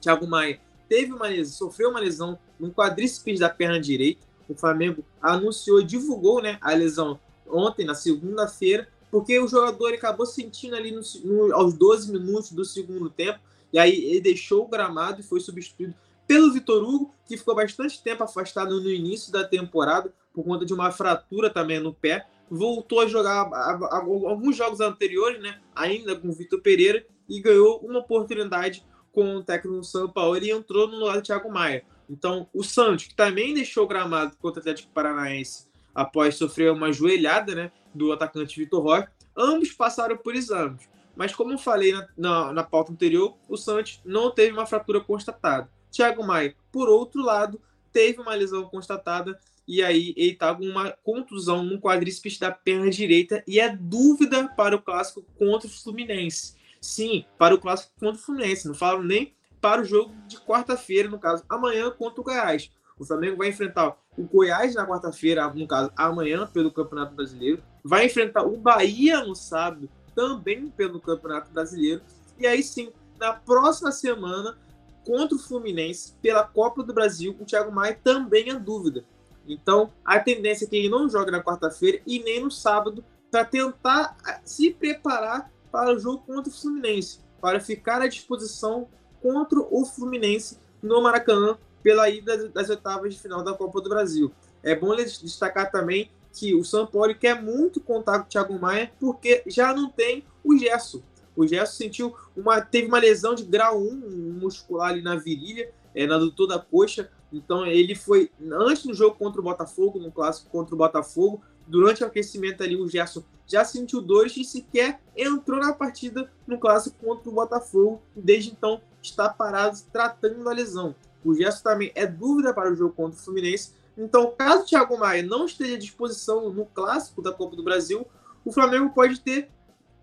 Thiago 0.00 0.26
Maia 0.26 0.60
teve 0.88 1.12
uma 1.12 1.26
lesão, 1.26 1.68
sofreu 1.68 1.90
uma 1.90 2.00
lesão 2.00 2.38
no 2.58 2.72
quadríceps 2.72 3.40
da 3.40 3.48
perna 3.48 3.80
direita. 3.80 4.26
O 4.48 4.54
Flamengo 4.54 5.04
anunciou, 5.20 5.82
divulgou 5.82 6.40
né, 6.42 6.58
a 6.60 6.72
lesão 6.72 7.20
ontem, 7.46 7.84
na 7.84 7.94
segunda-feira, 7.94 8.88
porque 9.10 9.38
o 9.38 9.48
jogador 9.48 9.92
acabou 9.94 10.26
sentindo 10.26 10.76
ali 10.76 10.92
no, 10.92 11.00
no, 11.24 11.54
aos 11.54 11.74
12 11.74 12.12
minutos 12.12 12.52
do 12.52 12.64
segundo 12.64 13.08
tempo, 13.08 13.38
e 13.72 13.78
aí 13.78 13.92
ele 13.92 14.20
deixou 14.20 14.64
o 14.64 14.68
gramado 14.68 15.20
e 15.20 15.24
foi 15.24 15.40
substituído 15.40 15.94
pelo 16.26 16.52
Vitor 16.52 16.82
Hugo, 16.82 17.14
que 17.26 17.36
ficou 17.36 17.54
bastante 17.54 18.02
tempo 18.02 18.22
afastado 18.22 18.80
no 18.80 18.90
início 18.90 19.32
da 19.32 19.44
temporada 19.44 20.12
por 20.32 20.44
conta 20.44 20.64
de 20.64 20.74
uma 20.74 20.90
fratura 20.90 21.48
também 21.48 21.80
no 21.80 21.92
pé 21.92 22.26
voltou 22.50 23.00
a 23.00 23.06
jogar 23.06 23.50
alguns 23.90 24.56
jogos 24.56 24.80
anteriores, 24.80 25.40
né? 25.40 25.60
Ainda 25.74 26.16
com 26.16 26.28
o 26.28 26.32
Vitor 26.32 26.60
Pereira 26.60 27.04
e 27.28 27.40
ganhou 27.40 27.78
uma 27.80 28.00
oportunidade 28.00 28.84
com 29.12 29.36
o 29.36 29.42
técnico 29.42 29.78
do 29.78 29.84
São 29.84 30.08
Paulo 30.08 30.38
e 30.38 30.50
entrou 30.50 30.88
no 30.88 30.98
lugar 30.98 31.16
do 31.16 31.22
Thiago 31.22 31.50
Maia. 31.50 31.84
Então, 32.08 32.48
o 32.54 32.62
Santos, 32.64 33.06
que 33.06 33.14
também 33.14 33.52
deixou 33.52 33.84
o 33.84 33.88
gramado 33.88 34.36
contra 34.38 34.60
o 34.60 34.62
Atlético 34.62 34.92
Paranaense 34.92 35.68
após 35.94 36.36
sofrer 36.36 36.72
uma 36.72 36.92
joelhada 36.92 37.54
né, 37.54 37.72
do 37.94 38.12
atacante 38.12 38.58
Vitor 38.58 38.82
Roque, 38.82 39.10
ambos 39.36 39.72
passaram 39.72 40.16
por 40.16 40.34
exames. 40.34 40.88
Mas, 41.14 41.34
como 41.34 41.52
eu 41.52 41.58
falei 41.58 41.92
na, 41.92 42.08
na, 42.16 42.52
na 42.52 42.62
pauta 42.62 42.92
anterior, 42.92 43.36
o 43.48 43.56
Santos 43.56 44.00
não 44.04 44.30
teve 44.30 44.52
uma 44.52 44.66
fratura 44.66 45.00
constatada. 45.00 45.68
Thiago 45.90 46.24
Maia, 46.24 46.54
por 46.70 46.88
outro 46.88 47.22
lado, 47.22 47.60
teve 47.92 48.20
uma 48.20 48.34
lesão 48.34 48.64
constatada 48.64 49.38
e 49.68 49.82
aí 49.82 50.14
ele 50.16 50.34
tá 50.34 50.54
com 50.54 50.64
uma 50.64 50.92
contusão 51.04 51.62
no 51.62 51.78
quadríceps 51.78 52.38
da 52.38 52.50
perna 52.50 52.88
direita 52.88 53.44
e 53.46 53.60
é 53.60 53.68
dúvida 53.68 54.48
para 54.56 54.74
o 54.74 54.80
clássico 54.80 55.22
contra 55.38 55.68
o 55.68 55.70
Fluminense. 55.70 56.56
Sim, 56.80 57.26
para 57.36 57.54
o 57.54 57.58
clássico 57.58 57.92
contra 58.00 58.16
o 58.16 58.24
Fluminense, 58.24 58.66
não 58.66 58.74
falo 58.74 59.02
nem 59.02 59.34
para 59.60 59.82
o 59.82 59.84
jogo 59.84 60.14
de 60.26 60.38
quarta-feira, 60.40 61.10
no 61.10 61.18
caso, 61.18 61.44
amanhã 61.48 61.90
contra 61.90 62.20
o 62.20 62.24
Goiás. 62.24 62.70
O 62.98 63.04
Flamengo 63.04 63.36
vai 63.36 63.48
enfrentar 63.48 63.94
o 64.16 64.22
Goiás 64.22 64.74
na 64.74 64.86
quarta-feira, 64.86 65.46
no 65.52 65.66
caso, 65.66 65.92
amanhã 65.94 66.46
pelo 66.46 66.72
Campeonato 66.72 67.14
Brasileiro. 67.14 67.62
Vai 67.84 68.06
enfrentar 68.06 68.44
o 68.44 68.56
Bahia 68.56 69.22
no 69.22 69.34
sábado, 69.34 69.88
também 70.14 70.68
pelo 70.68 70.98
Campeonato 70.98 71.52
Brasileiro. 71.52 72.00
E 72.38 72.46
aí 72.46 72.62
sim, 72.62 72.90
na 73.20 73.34
próxima 73.34 73.92
semana, 73.92 74.56
contra 75.04 75.36
o 75.36 75.40
Fluminense, 75.40 76.14
pela 76.22 76.44
Copa 76.44 76.82
do 76.82 76.94
Brasil, 76.94 77.36
o 77.38 77.44
Thiago 77.44 77.70
Maia 77.70 78.00
também 78.02 78.48
é 78.48 78.54
dúvida. 78.54 79.04
Então, 79.48 79.92
a 80.04 80.18
tendência 80.18 80.64
é 80.64 80.68
que 80.68 80.76
ele 80.76 80.88
não 80.88 81.08
jogue 81.08 81.30
na 81.30 81.42
quarta-feira 81.42 82.00
e 82.06 82.18
nem 82.22 82.42
no 82.42 82.50
sábado 82.50 83.04
para 83.30 83.44
tentar 83.44 84.16
ah, 84.24 84.40
se 84.44 84.70
preparar 84.70 85.50
para 85.70 85.94
o 85.94 85.98
jogo 85.98 86.24
contra 86.26 86.50
o 86.50 86.54
Fluminense, 86.54 87.20
para 87.40 87.60
ficar 87.60 88.00
à 88.02 88.06
disposição 88.06 88.88
contra 89.20 89.58
o 89.60 89.84
Fluminense 89.84 90.58
no 90.82 91.02
Maracanã 91.02 91.58
pela 91.82 92.08
ida 92.08 92.48
das 92.48 92.68
oitavas 92.68 93.14
de 93.14 93.20
final 93.20 93.42
da 93.42 93.54
Copa 93.54 93.80
do 93.80 93.88
Brasil. 93.88 94.32
É 94.62 94.74
bom 94.74 94.94
destacar 94.94 95.70
também 95.70 96.10
que 96.32 96.54
o 96.54 96.64
São 96.64 96.86
Paulo 96.86 97.14
quer 97.14 97.40
muito 97.40 97.80
contar 97.80 98.20
com 98.20 98.26
o 98.26 98.28
Thiago 98.28 98.58
Maia 98.58 98.92
porque 98.98 99.42
já 99.46 99.72
não 99.74 99.90
tem 99.90 100.24
o 100.44 100.56
Gesso. 100.56 101.02
O 101.36 101.46
Gesso 101.46 101.76
sentiu 101.76 102.14
uma, 102.36 102.60
teve 102.60 102.88
uma 102.88 102.98
lesão 102.98 103.34
de 103.34 103.44
grau 103.44 103.80
1 103.80 104.38
muscular 104.40 104.90
ali 104.90 105.02
na 105.02 105.16
virilha, 105.16 105.70
é, 105.94 106.06
na 106.06 106.18
doutor 106.18 106.46
da 106.46 106.58
coxa, 106.58 107.10
Então 107.32 107.66
ele 107.66 107.94
foi 107.94 108.30
antes 108.50 108.84
do 108.84 108.94
jogo 108.94 109.16
contra 109.16 109.40
o 109.40 109.44
Botafogo, 109.44 109.98
no 109.98 110.10
clássico 110.10 110.50
contra 110.50 110.74
o 110.74 110.78
Botafogo, 110.78 111.42
durante 111.66 112.02
o 112.02 112.06
aquecimento 112.06 112.62
ali 112.62 112.76
o 112.76 112.88
Gerson 112.88 113.22
já 113.46 113.64
sentiu 113.64 114.00
dores 114.00 114.36
e 114.36 114.44
sequer 114.44 115.00
entrou 115.16 115.58
na 115.58 115.72
partida 115.72 116.30
no 116.46 116.58
clássico 116.58 116.96
contra 117.04 117.28
o 117.30 117.32
Botafogo. 117.32 118.02
Desde 118.14 118.50
então 118.50 118.80
está 119.02 119.28
parado 119.28 119.78
tratando 119.90 120.44
da 120.44 120.52
lesão. 120.52 120.94
O 121.24 121.34
Gerson 121.34 121.62
também 121.62 121.90
é 121.94 122.06
dúvida 122.06 122.52
para 122.52 122.70
o 122.70 122.74
jogo 122.74 122.94
contra 122.94 123.18
o 123.18 123.22
Fluminense. 123.22 123.72
Então, 123.96 124.32
caso 124.36 124.62
o 124.62 124.66
Thiago 124.66 124.96
Maia 124.98 125.22
não 125.22 125.46
esteja 125.46 125.74
à 125.74 125.78
disposição 125.78 126.50
no 126.50 126.66
clássico 126.66 127.20
da 127.20 127.32
Copa 127.32 127.56
do 127.56 127.64
Brasil, 127.64 128.06
o 128.44 128.52
Flamengo 128.52 128.90
pode 128.90 129.20
ter, 129.20 129.50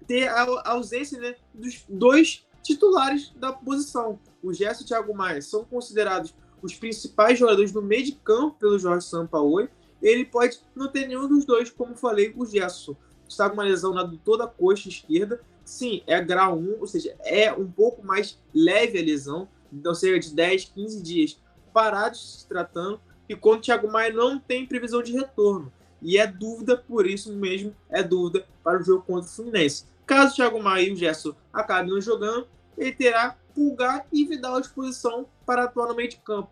ter 0.06 0.28
a 0.28 0.70
ausência 0.72 1.20
né, 1.20 1.36
dos 1.54 1.86
dois 1.88 2.46
titulares 2.62 3.32
da 3.38 3.54
posição. 3.54 4.20
O 4.44 4.52
Gerson 4.52 4.82
e 4.82 4.84
o 4.84 4.88
Thiago 4.88 5.16
Maia 5.16 5.42
são 5.42 5.64
considerados 5.64 6.36
os 6.62 6.76
principais 6.76 7.38
jogadores 7.38 7.72
do 7.72 7.82
meio 7.82 8.06
de 8.06 8.14
campo 8.14 8.58
pelo 8.60 8.80
Jorge 8.80 9.06
Sampaoli. 9.06 9.70
Ele 10.02 10.26
pode 10.26 10.60
não 10.76 10.88
ter 10.88 11.08
nenhum 11.08 11.28
dos 11.28 11.46
dois, 11.46 11.70
como 11.70 11.96
falei, 11.96 12.34
o 12.36 12.46
Gerson 12.46 12.96
está 13.28 13.50
com 13.50 13.56
uma 13.56 13.64
lesão 13.64 13.94
na 13.94 14.08
toda 14.24 14.48
coxa 14.48 14.90
esquerda. 14.90 15.42
Sim, 15.64 16.04
é 16.06 16.22
grau 16.22 16.58
1, 16.58 16.80
ou 16.80 16.88
seja, 16.88 17.16
é 17.22 17.52
um 17.52 17.70
pouco 17.70 18.06
mais 18.06 18.40
leve 18.54 19.00
a 19.00 19.02
lesão, 19.02 19.48
então 19.74 19.96
cerca 19.96 20.20
de 20.20 20.34
10, 20.34 20.66
15 20.66 21.02
dias 21.02 21.40
parados 21.74 22.42
se 22.42 22.48
tratando, 22.48 23.00
e 23.28 23.36
quando 23.36 23.60
o 23.60 23.62
Thiago 23.62 23.92
Maia 23.92 24.14
não 24.14 24.40
tem 24.40 24.66
previsão 24.66 25.02
de 25.02 25.12
retorno. 25.12 25.74
E 26.02 26.18
é 26.18 26.28
dúvida, 26.28 26.78
por 26.78 27.08
isso 27.08 27.34
mesmo, 27.34 27.76
é 27.90 28.04
dúvida 28.04 28.46
para 28.64 28.80
o 28.80 28.84
jogo 28.84 29.04
contra 29.04 29.28
o 29.28 29.34
Fluminense. 29.34 29.86
Caso 30.06 30.34
o 30.34 30.36
Thiago 30.36 30.62
Maia 30.62 30.88
e 30.88 30.94
o 30.94 30.96
Gerson 30.96 31.34
acabem 31.52 31.92
não 31.92 32.00
jogando, 32.00 32.48
ele 32.78 32.92
terá 32.92 33.36
Pulgar 33.56 34.06
e 34.14 34.26
Vidal 34.26 34.56
à 34.56 34.60
disposição 34.60 35.26
para 35.46 35.64
atuar 35.64 35.88
no 35.88 35.96
meio 35.96 36.10
de 36.10 36.18
campo. 36.18 36.50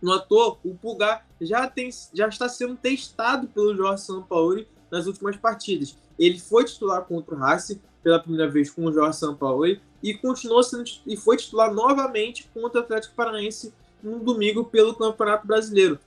No 0.00 0.12
ator, 0.12 0.58
o 0.64 0.74
Pulgar 0.74 1.26
já, 1.40 1.66
tem, 1.68 1.88
já 2.12 2.28
está 2.28 2.48
sendo 2.48 2.76
testado 2.76 3.48
pelo 3.48 3.74
Jorge 3.74 4.02
Sampaoli 4.02 4.68
nas 4.90 5.06
últimas 5.06 5.36
partidas. 5.36 5.96
Ele 6.18 6.38
foi 6.38 6.64
titular 6.64 7.02
contra 7.04 7.34
o 7.34 7.38
Racing 7.38 7.80
pela 8.02 8.20
primeira 8.20 8.48
vez 8.48 8.70
com 8.70 8.84
o 8.84 8.92
Jorge 8.92 9.18
Sampaoli 9.18 9.80
e 10.02 10.14
continuou 10.14 10.62
sendo 10.62 10.84
e 11.06 11.16
foi 11.16 11.36
titular 11.36 11.72
novamente 11.72 12.48
contra 12.54 12.80
o 12.80 12.84
Atlético 12.84 13.14
Paranaense 13.14 13.72
no 14.02 14.18
domingo 14.20 14.64
pelo 14.64 14.94
Campeonato 14.94 15.46
Brasileiro. 15.46 15.98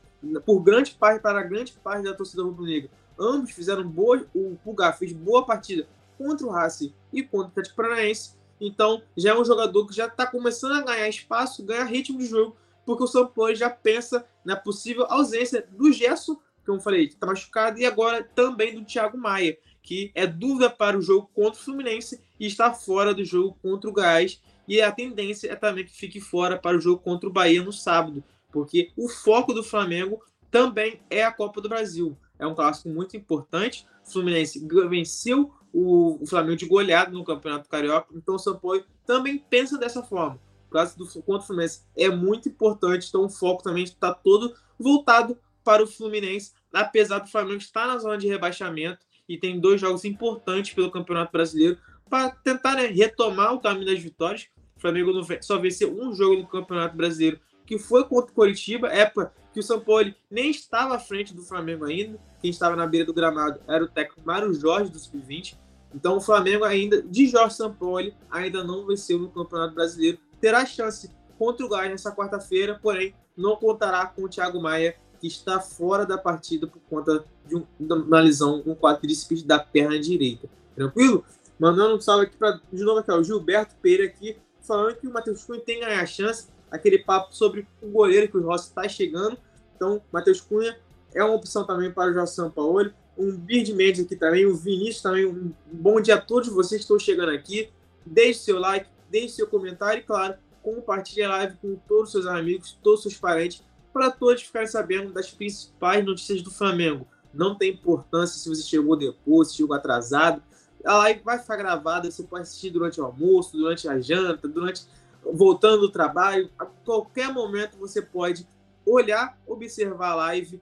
Por 0.45 0.59
grande 0.61 0.91
parte, 0.91 1.21
para 1.21 1.43
grande 1.43 1.73
parte 1.73 2.03
da 2.03 2.13
torcida 2.13 2.43
rubro-negra. 2.43 2.89
Ambos 3.19 3.51
fizeram 3.51 3.87
boa, 3.87 4.25
o 4.33 4.57
Pulgar 4.63 4.97
fez 4.97 5.11
boa 5.11 5.45
partida 5.45 5.87
contra 6.17 6.45
o 6.45 6.49
Racing 6.49 6.93
e 7.11 7.23
contra 7.23 7.47
o 7.47 7.51
Atlético 7.51 7.75
Paranaense. 7.75 8.38
Então, 8.59 9.01
já 9.15 9.31
é 9.31 9.39
um 9.39 9.45
jogador 9.45 9.85
que 9.87 9.95
já 9.95 10.07
está 10.07 10.27
começando 10.27 10.73
a 10.73 10.81
ganhar 10.81 11.07
espaço, 11.07 11.63
ganhar 11.63 11.85
ritmo 11.85 12.17
de 12.17 12.25
jogo, 12.25 12.55
porque 12.85 13.03
o 13.03 13.07
São 13.07 13.27
Paulo 13.27 13.55
já 13.55 13.69
pensa 13.69 14.25
na 14.43 14.55
possível 14.55 15.05
ausência 15.09 15.65
do 15.71 15.91
Gerson, 15.91 16.39
como 16.65 16.77
eu 16.77 16.83
falei, 16.83 17.07
que 17.07 17.13
está 17.13 17.25
machucado, 17.25 17.79
e 17.79 17.85
agora 17.85 18.23
também 18.23 18.75
do 18.75 18.85
Thiago 18.85 19.17
Maia, 19.17 19.57
que 19.81 20.11
é 20.13 20.27
dúvida 20.27 20.69
para 20.69 20.97
o 20.97 21.01
jogo 21.01 21.29
contra 21.33 21.59
o 21.59 21.63
Fluminense 21.63 22.21
e 22.39 22.45
está 22.45 22.73
fora 22.73 23.13
do 23.13 23.23
jogo 23.23 23.57
contra 23.61 23.89
o 23.89 23.93
Gás. 23.93 24.41
E 24.67 24.81
a 24.81 24.91
tendência 24.91 25.51
é 25.51 25.55
também 25.55 25.83
que 25.83 25.91
fique 25.91 26.19
fora 26.19 26.57
para 26.57 26.77
o 26.77 26.79
jogo 26.79 27.01
contra 27.01 27.27
o 27.27 27.33
Bahia 27.33 27.63
no 27.63 27.73
sábado, 27.73 28.23
porque 28.51 28.91
o 28.95 29.09
foco 29.09 29.53
do 29.53 29.63
Flamengo 29.63 30.21
também 30.51 31.01
é 31.09 31.23
a 31.23 31.31
Copa 31.31 31.59
do 31.61 31.69
Brasil. 31.69 32.15
É 32.37 32.45
um 32.45 32.55
clássico 32.55 32.89
muito 32.89 33.17
importante. 33.17 33.85
O 34.07 34.11
Fluminense 34.11 34.65
venceu 34.89 35.51
o, 35.73 36.25
Flamengo 36.27 36.57
de 36.57 36.65
goleado 36.65 37.11
no 37.11 37.23
Campeonato 37.23 37.69
Carioca, 37.69 38.07
então 38.15 38.35
o 38.35 38.39
São 38.39 38.57
Paulo 38.57 38.83
também 39.05 39.37
pensa 39.37 39.77
dessa 39.77 40.03
forma. 40.03 40.39
O 40.67 40.71
clássico 40.71 41.03
do, 41.03 41.23
contra 41.23 41.43
o 41.43 41.47
Fluminense 41.47 41.83
é 41.95 42.09
muito 42.09 42.49
importante, 42.49 43.07
então 43.07 43.25
o 43.25 43.29
foco 43.29 43.63
também 43.63 43.83
está 43.83 44.13
todo 44.13 44.53
voltado 44.77 45.37
para 45.63 45.83
o 45.83 45.87
Fluminense, 45.87 46.53
apesar 46.73 47.19
do 47.19 47.29
Flamengo 47.29 47.57
estar 47.57 47.87
na 47.87 47.97
zona 47.97 48.17
de 48.17 48.27
rebaixamento 48.27 48.99
e 49.27 49.37
tem 49.37 49.59
dois 49.59 49.79
jogos 49.79 50.05
importantes 50.05 50.73
pelo 50.73 50.91
Campeonato 50.91 51.31
Brasileiro 51.31 51.77
para 52.09 52.31
tentar 52.31 52.75
né, 52.75 52.87
retomar 52.87 53.53
o 53.53 53.59
caminho 53.59 53.85
das 53.85 53.99
vitórias. 53.99 54.47
O 54.75 54.81
Flamengo 54.81 55.11
só 55.41 55.59
venceu 55.59 55.93
um 55.93 56.13
jogo 56.13 56.37
no 56.37 56.47
Campeonato 56.47 56.97
Brasileiro, 56.97 57.39
que 57.65 57.77
foi 57.77 58.03
contra 58.05 58.31
o 58.31 58.35
Coritiba, 58.35 58.87
época 58.87 59.31
que 59.59 59.63
o 59.63 59.63
São 59.63 59.79
Paulo 59.81 60.13
nem 60.31 60.49
estava 60.49 60.95
à 60.95 60.99
frente 60.99 61.33
do 61.33 61.43
Flamengo 61.43 61.83
ainda. 61.83 62.17
Quem 62.41 62.49
estava 62.49 62.77
na 62.77 62.87
beira 62.87 63.05
do 63.05 63.13
gramado 63.13 63.59
era 63.67 63.83
o 63.83 63.87
técnico 63.87 64.21
Mário 64.25 64.53
Jorge 64.53 64.89
do 64.89 64.97
Sub-20. 64.97 65.57
Então 65.93 66.17
o 66.17 66.21
Flamengo 66.21 66.63
ainda, 66.63 67.01
de 67.01 67.27
Jorge 67.27 67.55
Sampaoli, 67.55 68.15
ainda 68.31 68.63
não 68.63 68.87
venceu 68.87 69.19
no 69.19 69.29
Campeonato 69.29 69.75
Brasileiro. 69.75 70.17
Terá 70.39 70.65
chance 70.65 71.11
contra 71.37 71.65
o 71.65 71.69
Gás 71.69 71.89
nessa 71.89 72.15
quarta-feira, 72.15 72.79
porém 72.81 73.13
não 73.35 73.57
contará 73.57 74.05
com 74.05 74.23
o 74.23 74.29
Thiago 74.29 74.61
Maia, 74.61 74.95
que 75.19 75.27
está 75.27 75.59
fora 75.59 76.05
da 76.05 76.17
partida 76.17 76.65
por 76.65 76.79
conta 76.89 77.25
de, 77.45 77.57
um, 77.57 77.65
de 77.77 77.93
uma 77.93 78.19
lesão 78.21 78.63
no 78.65 78.75
quadríceps 78.75 79.43
da 79.43 79.59
perna 79.59 79.99
direita. 79.99 80.47
Tranquilo? 80.73 81.25
Mandando 81.59 81.95
um 81.95 81.99
salve 81.99 82.25
aqui 82.25 82.37
para, 82.37 82.61
de 82.71 82.83
novo 82.83 82.99
aqui, 82.99 83.11
ó, 83.11 83.17
o 83.17 83.23
Gilberto 83.23 83.75
Pereira 83.81 84.05
aqui, 84.05 84.37
falando 84.61 84.95
que 84.95 85.07
o 85.07 85.11
Matheus 85.11 85.43
Cunha 85.43 85.59
tem 85.59 85.81
ganhar 85.81 86.05
chance, 86.05 86.47
aquele 86.71 86.99
papo 86.99 87.35
sobre 87.35 87.67
o 87.81 87.87
goleiro 87.87 88.29
que 88.29 88.37
o 88.37 88.45
Rossi 88.45 88.69
está 88.69 88.87
chegando. 88.87 89.37
Então, 89.79 90.01
Matheus 90.11 90.41
Cunha 90.41 90.77
é 91.15 91.23
uma 91.23 91.35
opção 91.35 91.65
também 91.65 91.89
para 91.89 92.11
o 92.11 92.13
Jorge 92.13 92.33
Sampaoli. 92.33 92.93
Um 93.17 93.31
Bird 93.31 93.73
Mendes 93.73 94.05
aqui 94.05 94.15
também, 94.15 94.45
o 94.45 94.53
Vinícius 94.55 95.01
também. 95.01 95.25
Um 95.25 95.53
bom 95.71 96.01
dia 96.01 96.15
a 96.15 96.21
todos 96.21 96.49
vocês 96.49 96.79
que 96.79 96.83
estão 96.83 96.99
chegando 96.99 97.31
aqui. 97.31 97.69
Deixe 98.05 98.39
seu 98.39 98.59
like, 98.59 98.89
deixe 99.09 99.35
seu 99.35 99.47
comentário 99.47 100.01
e, 100.01 100.03
claro, 100.03 100.35
compartilhe 100.61 101.23
a 101.23 101.29
live 101.29 101.57
com 101.61 101.75
todos 101.87 102.05
os 102.05 102.11
seus 102.11 102.25
amigos, 102.25 102.77
todos 102.83 102.99
os 102.99 103.11
seus 103.11 103.17
parentes, 103.17 103.63
para 103.93 104.11
todos 104.11 104.43
ficarem 104.43 104.67
sabendo 104.67 105.13
das 105.13 105.31
principais 105.31 106.05
notícias 106.05 106.41
do 106.41 106.51
Flamengo. 106.51 107.07
Não 107.33 107.55
tem 107.55 107.71
importância 107.71 108.37
se 108.37 108.49
você 108.49 108.63
chegou 108.63 108.95
depois, 108.95 109.49
se 109.49 109.57
chegou 109.57 109.75
atrasado 109.75 110.41
a 110.85 110.97
live 110.97 111.21
vai 111.23 111.37
ficar 111.37 111.57
gravada, 111.57 112.09
você 112.09 112.23
pode 112.23 112.43
assistir 112.43 112.69
durante 112.69 112.99
o 113.01 113.05
almoço, 113.05 113.57
durante 113.57 113.87
a 113.87 113.99
janta, 113.99 114.47
durante 114.47 114.85
voltando 115.21 115.81
do 115.81 115.91
trabalho, 115.91 116.49
a 116.57 116.65
qualquer 116.65 117.31
momento 117.33 117.77
você 117.77 118.01
pode 118.01 118.47
olhar, 118.91 119.37
observar 119.47 120.11
a 120.11 120.15
live, 120.15 120.61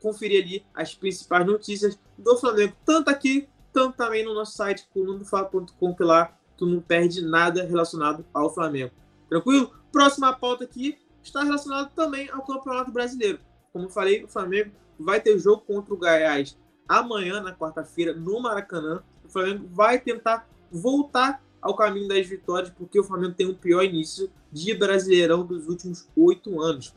conferir 0.00 0.44
ali 0.44 0.66
as 0.74 0.94
principais 0.94 1.46
notícias 1.46 1.98
do 2.16 2.36
Flamengo, 2.36 2.74
tanto 2.84 3.10
aqui, 3.10 3.48
tanto 3.72 3.96
também 3.96 4.24
no 4.24 4.34
nosso 4.34 4.56
site, 4.56 4.88
colunadofla.com, 4.92 5.94
que 5.94 6.02
lá 6.04 6.36
tu 6.56 6.66
não 6.66 6.80
perde 6.80 7.22
nada 7.22 7.64
relacionado 7.64 8.24
ao 8.32 8.52
Flamengo. 8.52 8.92
Tranquilo? 9.28 9.72
Próxima 9.90 10.32
pauta 10.32 10.64
aqui 10.64 10.98
está 11.22 11.42
relacionada 11.42 11.90
também 11.94 12.28
ao 12.30 12.42
Campeonato 12.42 12.92
Brasileiro. 12.92 13.40
Como 13.72 13.86
eu 13.86 13.90
falei, 13.90 14.22
o 14.22 14.28
Flamengo 14.28 14.70
vai 14.98 15.20
ter 15.20 15.36
jogo 15.38 15.62
contra 15.62 15.92
o 15.92 15.96
Goiás 15.96 16.56
amanhã, 16.86 17.40
na 17.40 17.52
quarta-feira, 17.52 18.12
no 18.14 18.40
Maracanã. 18.40 19.02
Flamengo 19.34 19.68
vai 19.72 19.98
tentar 19.98 20.48
voltar 20.70 21.42
ao 21.60 21.74
caminho 21.74 22.06
das 22.06 22.24
vitórias, 22.24 22.70
porque 22.70 23.00
o 23.00 23.04
Flamengo 23.04 23.34
tem 23.34 23.48
o 23.48 23.56
pior 23.56 23.82
início 23.82 24.30
de 24.52 24.72
Brasileirão 24.74 25.44
dos 25.44 25.66
últimos 25.66 26.08
oito 26.16 26.60
anos. 26.62 26.94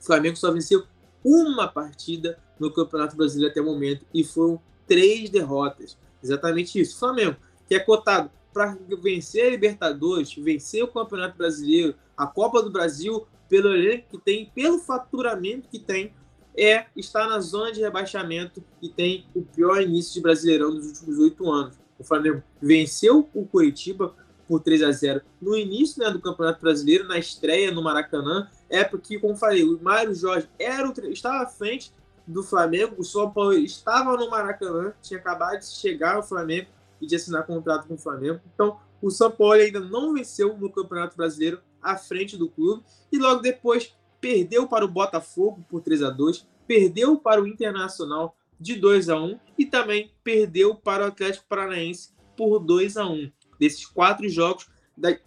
O 0.00 0.04
Flamengo 0.04 0.36
só 0.36 0.52
venceu 0.52 0.84
uma 1.24 1.68
partida 1.68 2.38
no 2.58 2.72
Campeonato 2.72 3.16
Brasileiro 3.16 3.50
até 3.50 3.60
o 3.60 3.64
momento 3.64 4.04
e 4.12 4.24
foram 4.24 4.60
três 4.86 5.30
derrotas. 5.30 5.98
Exatamente 6.22 6.80
isso. 6.80 6.96
O 6.96 6.98
Flamengo, 6.98 7.36
que 7.66 7.74
é 7.74 7.78
cotado 7.78 8.30
para 8.52 8.76
vencer 9.02 9.46
a 9.46 9.50
Libertadores, 9.50 10.34
vencer 10.34 10.82
o 10.82 10.88
Campeonato 10.88 11.36
Brasileiro, 11.36 11.94
a 12.16 12.26
Copa 12.26 12.62
do 12.62 12.70
Brasil, 12.70 13.26
pelo 13.48 13.74
elenco 13.74 14.08
que 14.10 14.18
tem, 14.18 14.50
pelo 14.54 14.78
faturamento 14.78 15.68
que 15.68 15.78
tem, 15.78 16.12
é 16.56 16.86
está 16.96 17.28
na 17.28 17.38
zona 17.38 17.70
de 17.70 17.80
rebaixamento 17.80 18.62
e 18.82 18.88
tem 18.88 19.26
o 19.34 19.42
pior 19.42 19.80
início 19.80 20.14
de 20.14 20.20
Brasileirão 20.20 20.74
dos 20.74 20.86
últimos 20.86 21.18
oito 21.18 21.50
anos. 21.50 21.78
O 21.98 22.04
Flamengo 22.04 22.42
venceu 22.60 23.28
o 23.32 23.46
Curitiba 23.46 24.14
por 24.46 24.60
3 24.60 24.82
a 24.82 24.90
0 24.90 25.20
no 25.40 25.56
início 25.56 26.02
né, 26.02 26.10
do 26.10 26.20
Campeonato 26.20 26.60
Brasileiro, 26.60 27.06
na 27.06 27.18
estreia 27.18 27.70
no 27.70 27.82
Maracanã. 27.82 28.48
É 28.68 28.84
porque, 28.84 29.18
como 29.18 29.36
falei, 29.36 29.64
o 29.64 29.80
Mário 29.82 30.14
Jorge 30.14 30.48
era 30.58 30.88
o, 30.88 30.92
estava 31.10 31.42
à 31.42 31.46
frente 31.46 31.92
do 32.26 32.42
Flamengo, 32.42 32.96
o 32.98 33.04
São 33.04 33.30
Paulo 33.30 33.54
estava 33.54 34.16
no 34.16 34.28
Maracanã, 34.28 34.92
tinha 35.02 35.18
acabado 35.18 35.60
de 35.60 35.66
chegar 35.66 36.16
ao 36.16 36.22
Flamengo 36.22 36.68
e 37.00 37.06
de 37.06 37.16
assinar 37.16 37.46
contrato 37.46 37.88
com 37.88 37.94
o 37.94 37.98
Flamengo. 37.98 38.40
Então, 38.54 38.78
o 39.00 39.10
São 39.10 39.30
Paulo 39.30 39.54
ainda 39.54 39.80
não 39.80 40.12
venceu 40.12 40.56
no 40.58 40.70
Campeonato 40.70 41.16
Brasileiro 41.16 41.60
à 41.80 41.96
frente 41.96 42.36
do 42.36 42.48
clube 42.48 42.84
e 43.10 43.18
logo 43.18 43.40
depois 43.40 43.94
perdeu 44.20 44.66
para 44.66 44.84
o 44.84 44.88
Botafogo 44.88 45.64
por 45.68 45.80
3 45.80 46.02
a 46.02 46.10
2 46.10 46.46
perdeu 46.66 47.16
para 47.16 47.40
o 47.40 47.46
Internacional 47.46 48.36
de 48.60 48.74
2 48.74 49.08
a 49.08 49.18
1 49.18 49.38
e 49.56 49.64
também 49.64 50.12
perdeu 50.22 50.74
para 50.74 51.04
o 51.04 51.06
Atlético 51.08 51.46
Paranaense 51.48 52.10
por 52.36 52.58
2 52.58 52.96
a 52.96 53.06
1 53.06 53.30
Desses 53.58 53.86
quatro 53.86 54.28
jogos, 54.28 54.68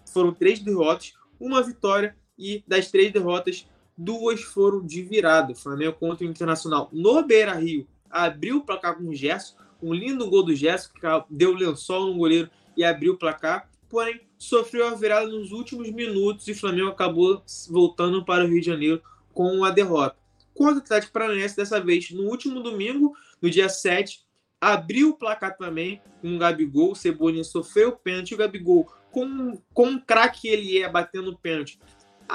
foram 0.06 0.34
três 0.34 0.60
derrotas, 0.60 1.14
uma 1.40 1.62
vitória 1.62 2.16
e 2.42 2.64
das 2.68 2.90
três 2.90 3.14
derrotas, 3.14 3.68
duas 3.98 4.42
foram 4.42 4.86
de 4.86 5.02
virada. 5.02 5.54
O 5.54 5.56
Flamengo 5.56 5.98
contra 6.00 6.26
o 6.26 6.30
Internacional 6.30 6.90
no 6.92 7.24
Beira 7.24 7.54
Rio 7.54 7.88
abriu 8.10 8.58
o 8.58 8.66
placar 8.66 8.98
com 8.98 9.08
o 9.08 9.16
Gerson, 9.16 9.56
um 9.82 9.94
lindo 9.94 10.30
gol 10.30 10.44
do 10.44 10.56
Gerson 10.56 10.90
que 10.94 11.08
deu 11.30 11.54
lençol 11.54 12.08
no 12.08 12.18
goleiro 12.18 12.50
e 12.76 12.84
abriu 12.84 13.14
o 13.14 13.18
placar 13.18 13.72
porém 13.92 14.22
sofreu 14.38 14.88
a 14.88 14.96
virada 14.96 15.28
nos 15.28 15.52
últimos 15.52 15.92
minutos 15.92 16.48
e 16.48 16.54
o 16.54 16.56
Flamengo 16.56 16.88
acabou 16.88 17.44
voltando 17.70 18.24
para 18.24 18.46
o 18.46 18.48
Rio 18.48 18.62
de 18.62 18.66
Janeiro 18.66 19.02
com 19.34 19.66
a 19.66 19.70
derrota. 19.70 20.16
Contra 20.54 20.76
o 20.76 20.78
Atlético 20.78 21.12
Paranaense, 21.12 21.58
dessa 21.58 21.80
vez 21.80 22.10
no 22.12 22.24
último 22.24 22.62
domingo, 22.62 23.14
no 23.42 23.50
dia 23.50 23.68
7, 23.68 24.22
abriu 24.62 25.10
o 25.10 25.18
placar 25.18 25.58
também 25.58 26.02
com 26.22 26.36
o 26.36 26.40
Gabigol. 26.40 26.92
O 26.92 26.96
Cebolinha 26.96 27.44
sofreu 27.44 27.90
o 27.90 27.98
pênalti. 27.98 28.34
O 28.34 28.38
Gabigol, 28.38 28.90
com, 29.12 29.62
com 29.74 30.00
craque 30.00 30.42
que 30.42 30.48
ele 30.48 30.78
é 30.82 30.90
batendo 30.90 31.32
o 31.32 31.38
pênalti, 31.38 31.80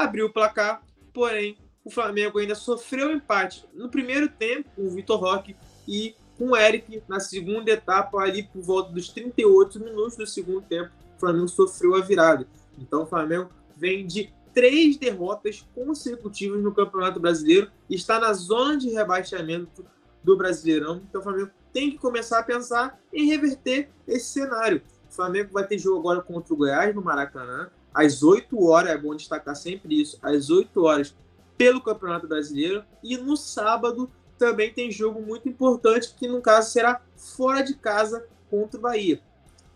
abriu 0.02 0.26
o 0.26 0.32
placar. 0.32 0.82
Porém, 1.12 1.58
o 1.84 1.90
Flamengo 1.90 2.38
ainda 2.38 2.54
sofreu 2.54 3.12
empate 3.12 3.66
no 3.72 3.88
primeiro 3.88 4.28
tempo 4.28 4.68
com 4.74 4.86
o 4.86 4.90
Vitor 4.90 5.18
Roque 5.18 5.56
e 5.86 6.14
com 6.36 6.50
o 6.50 6.56
Eric 6.56 7.02
na 7.08 7.18
segunda 7.18 7.70
etapa, 7.70 8.18
ali 8.20 8.42
por 8.42 8.60
volta 8.62 8.92
dos 8.92 9.08
38 9.08 9.80
minutos 9.80 10.16
do 10.16 10.26
segundo 10.26 10.62
tempo. 10.62 10.90
O 11.16 11.20
Flamengo 11.20 11.48
sofreu 11.48 11.94
a 11.94 12.00
virada. 12.00 12.46
Então, 12.78 13.04
o 13.04 13.06
Flamengo 13.06 13.50
vem 13.76 14.06
de 14.06 14.30
três 14.52 14.96
derrotas 14.96 15.66
consecutivas 15.74 16.62
no 16.62 16.74
Campeonato 16.74 17.20
Brasileiro 17.20 17.70
e 17.88 17.94
está 17.94 18.18
na 18.18 18.32
zona 18.32 18.76
de 18.76 18.90
rebaixamento 18.90 19.84
do 20.22 20.36
Brasileirão. 20.36 21.02
Então, 21.08 21.20
o 21.20 21.24
Flamengo 21.24 21.50
tem 21.72 21.90
que 21.90 21.98
começar 21.98 22.38
a 22.38 22.42
pensar 22.42 22.98
em 23.12 23.26
reverter 23.26 23.90
esse 24.08 24.26
cenário. 24.26 24.82
O 25.08 25.14
Flamengo 25.14 25.52
vai 25.52 25.66
ter 25.66 25.78
jogo 25.78 26.00
agora 26.00 26.20
contra 26.20 26.52
o 26.52 26.56
Goiás 26.56 26.94
no 26.94 27.02
Maracanã, 27.02 27.70
às 27.96 28.22
8 28.22 28.62
horas, 28.62 28.90
é 28.90 28.98
bom 28.98 29.16
destacar 29.16 29.56
sempre 29.56 29.98
isso, 29.98 30.18
às 30.20 30.50
8 30.50 30.84
horas 30.84 31.16
pelo 31.56 31.80
Campeonato 31.80 32.28
Brasileiro. 32.28 32.84
E 33.02 33.16
no 33.16 33.38
sábado 33.38 34.10
também 34.36 34.70
tem 34.70 34.90
jogo 34.90 35.22
muito 35.22 35.48
importante, 35.48 36.14
que 36.14 36.28
no 36.28 36.42
caso 36.42 36.70
será 36.70 37.00
fora 37.16 37.62
de 37.62 37.72
casa 37.74 38.26
contra 38.50 38.78
o 38.78 38.82
Bahia. 38.82 39.18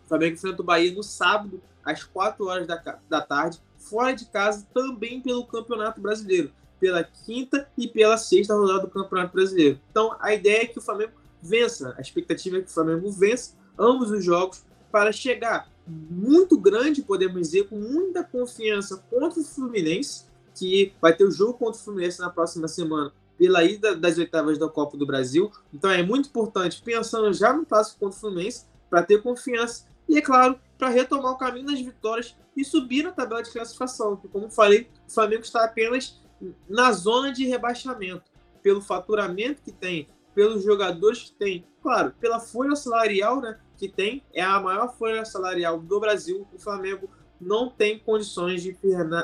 O 0.05 0.07
Flamengo 0.07 0.35
enfrenta 0.35 0.61
o 0.61 0.65
Bahia 0.65 0.93
no 0.93 1.01
sábado, 1.01 1.59
às 1.83 2.03
4 2.03 2.45
horas 2.45 2.67
da, 2.67 2.99
da 3.09 3.21
tarde, 3.21 3.59
fora 3.75 4.13
de 4.13 4.25
casa 4.25 4.67
também 4.71 5.19
pelo 5.19 5.43
Campeonato 5.47 5.99
Brasileiro, 5.99 6.51
pela 6.79 7.03
quinta 7.03 7.67
e 7.75 7.87
pela 7.87 8.19
sexta 8.19 8.53
rodada 8.53 8.81
do 8.81 8.87
Campeonato 8.87 9.33
Brasileiro. 9.33 9.79
Então 9.89 10.15
a 10.19 10.31
ideia 10.31 10.61
é 10.61 10.67
que 10.67 10.77
o 10.77 10.81
Flamengo 10.81 11.13
vença. 11.41 11.95
A 11.97 12.01
expectativa 12.01 12.57
é 12.57 12.61
que 12.61 12.69
o 12.69 12.73
Flamengo 12.73 13.11
vença 13.11 13.55
ambos 13.79 14.11
os 14.11 14.23
jogos 14.23 14.63
para 14.91 15.11
chegar 15.11 15.70
muito 15.87 16.57
grande, 16.57 17.01
podemos 17.01 17.41
dizer, 17.41 17.67
com 17.67 17.75
muita 17.75 18.23
confiança 18.23 18.97
contra 19.09 19.39
o 19.39 19.43
Fluminense, 19.43 20.25
que 20.55 20.93
vai 21.01 21.15
ter 21.15 21.25
o 21.25 21.31
jogo 21.31 21.53
contra 21.53 21.79
o 21.79 21.83
Fluminense 21.83 22.19
na 22.19 22.29
próxima 22.29 22.67
semana 22.67 23.13
pela 23.37 23.63
ida 23.63 23.95
das 23.95 24.17
oitavas 24.17 24.57
da 24.57 24.67
Copa 24.67 24.95
do 24.95 25.05
Brasil. 25.05 25.51
Então 25.73 25.89
é 25.89 26.03
muito 26.03 26.29
importante, 26.29 26.81
pensando 26.83 27.33
já 27.33 27.51
no 27.51 27.65
clássico 27.65 27.99
contra 27.99 28.17
o 28.17 28.19
Fluminense, 28.19 28.65
para 28.89 29.01
ter 29.01 29.21
confiança 29.21 29.85
e, 30.07 30.17
é 30.17 30.21
claro, 30.21 30.59
para 30.77 30.89
retomar 30.89 31.31
o 31.31 31.37
caminho 31.37 31.65
das 31.65 31.79
vitórias 31.79 32.35
e 32.55 32.65
subir 32.65 33.03
na 33.03 33.11
tabela 33.11 33.41
de 33.41 33.49
classificação. 33.49 34.17
Que, 34.17 34.27
como 34.27 34.49
falei, 34.49 34.89
o 35.07 35.11
Flamengo 35.11 35.43
está 35.43 35.63
apenas 35.63 36.21
na 36.69 36.91
zona 36.91 37.31
de 37.31 37.45
rebaixamento, 37.45 38.29
pelo 38.61 38.81
faturamento 38.81 39.61
que 39.61 39.71
tem, 39.71 40.07
pelos 40.33 40.63
jogadores 40.63 41.23
que 41.23 41.31
tem, 41.33 41.65
claro, 41.81 42.13
pela 42.19 42.39
folha 42.39 42.75
salarial 42.75 43.41
né, 43.41 43.57
que 43.77 43.87
tem, 43.87 44.23
é 44.33 44.41
a 44.41 44.59
maior 44.59 44.95
folha 44.95 45.25
salarial 45.25 45.79
do 45.79 45.99
Brasil. 45.99 46.47
O 46.53 46.59
Flamengo 46.59 47.09
não 47.39 47.69
tem 47.69 47.99
condições 47.99 48.61
de 48.61 48.77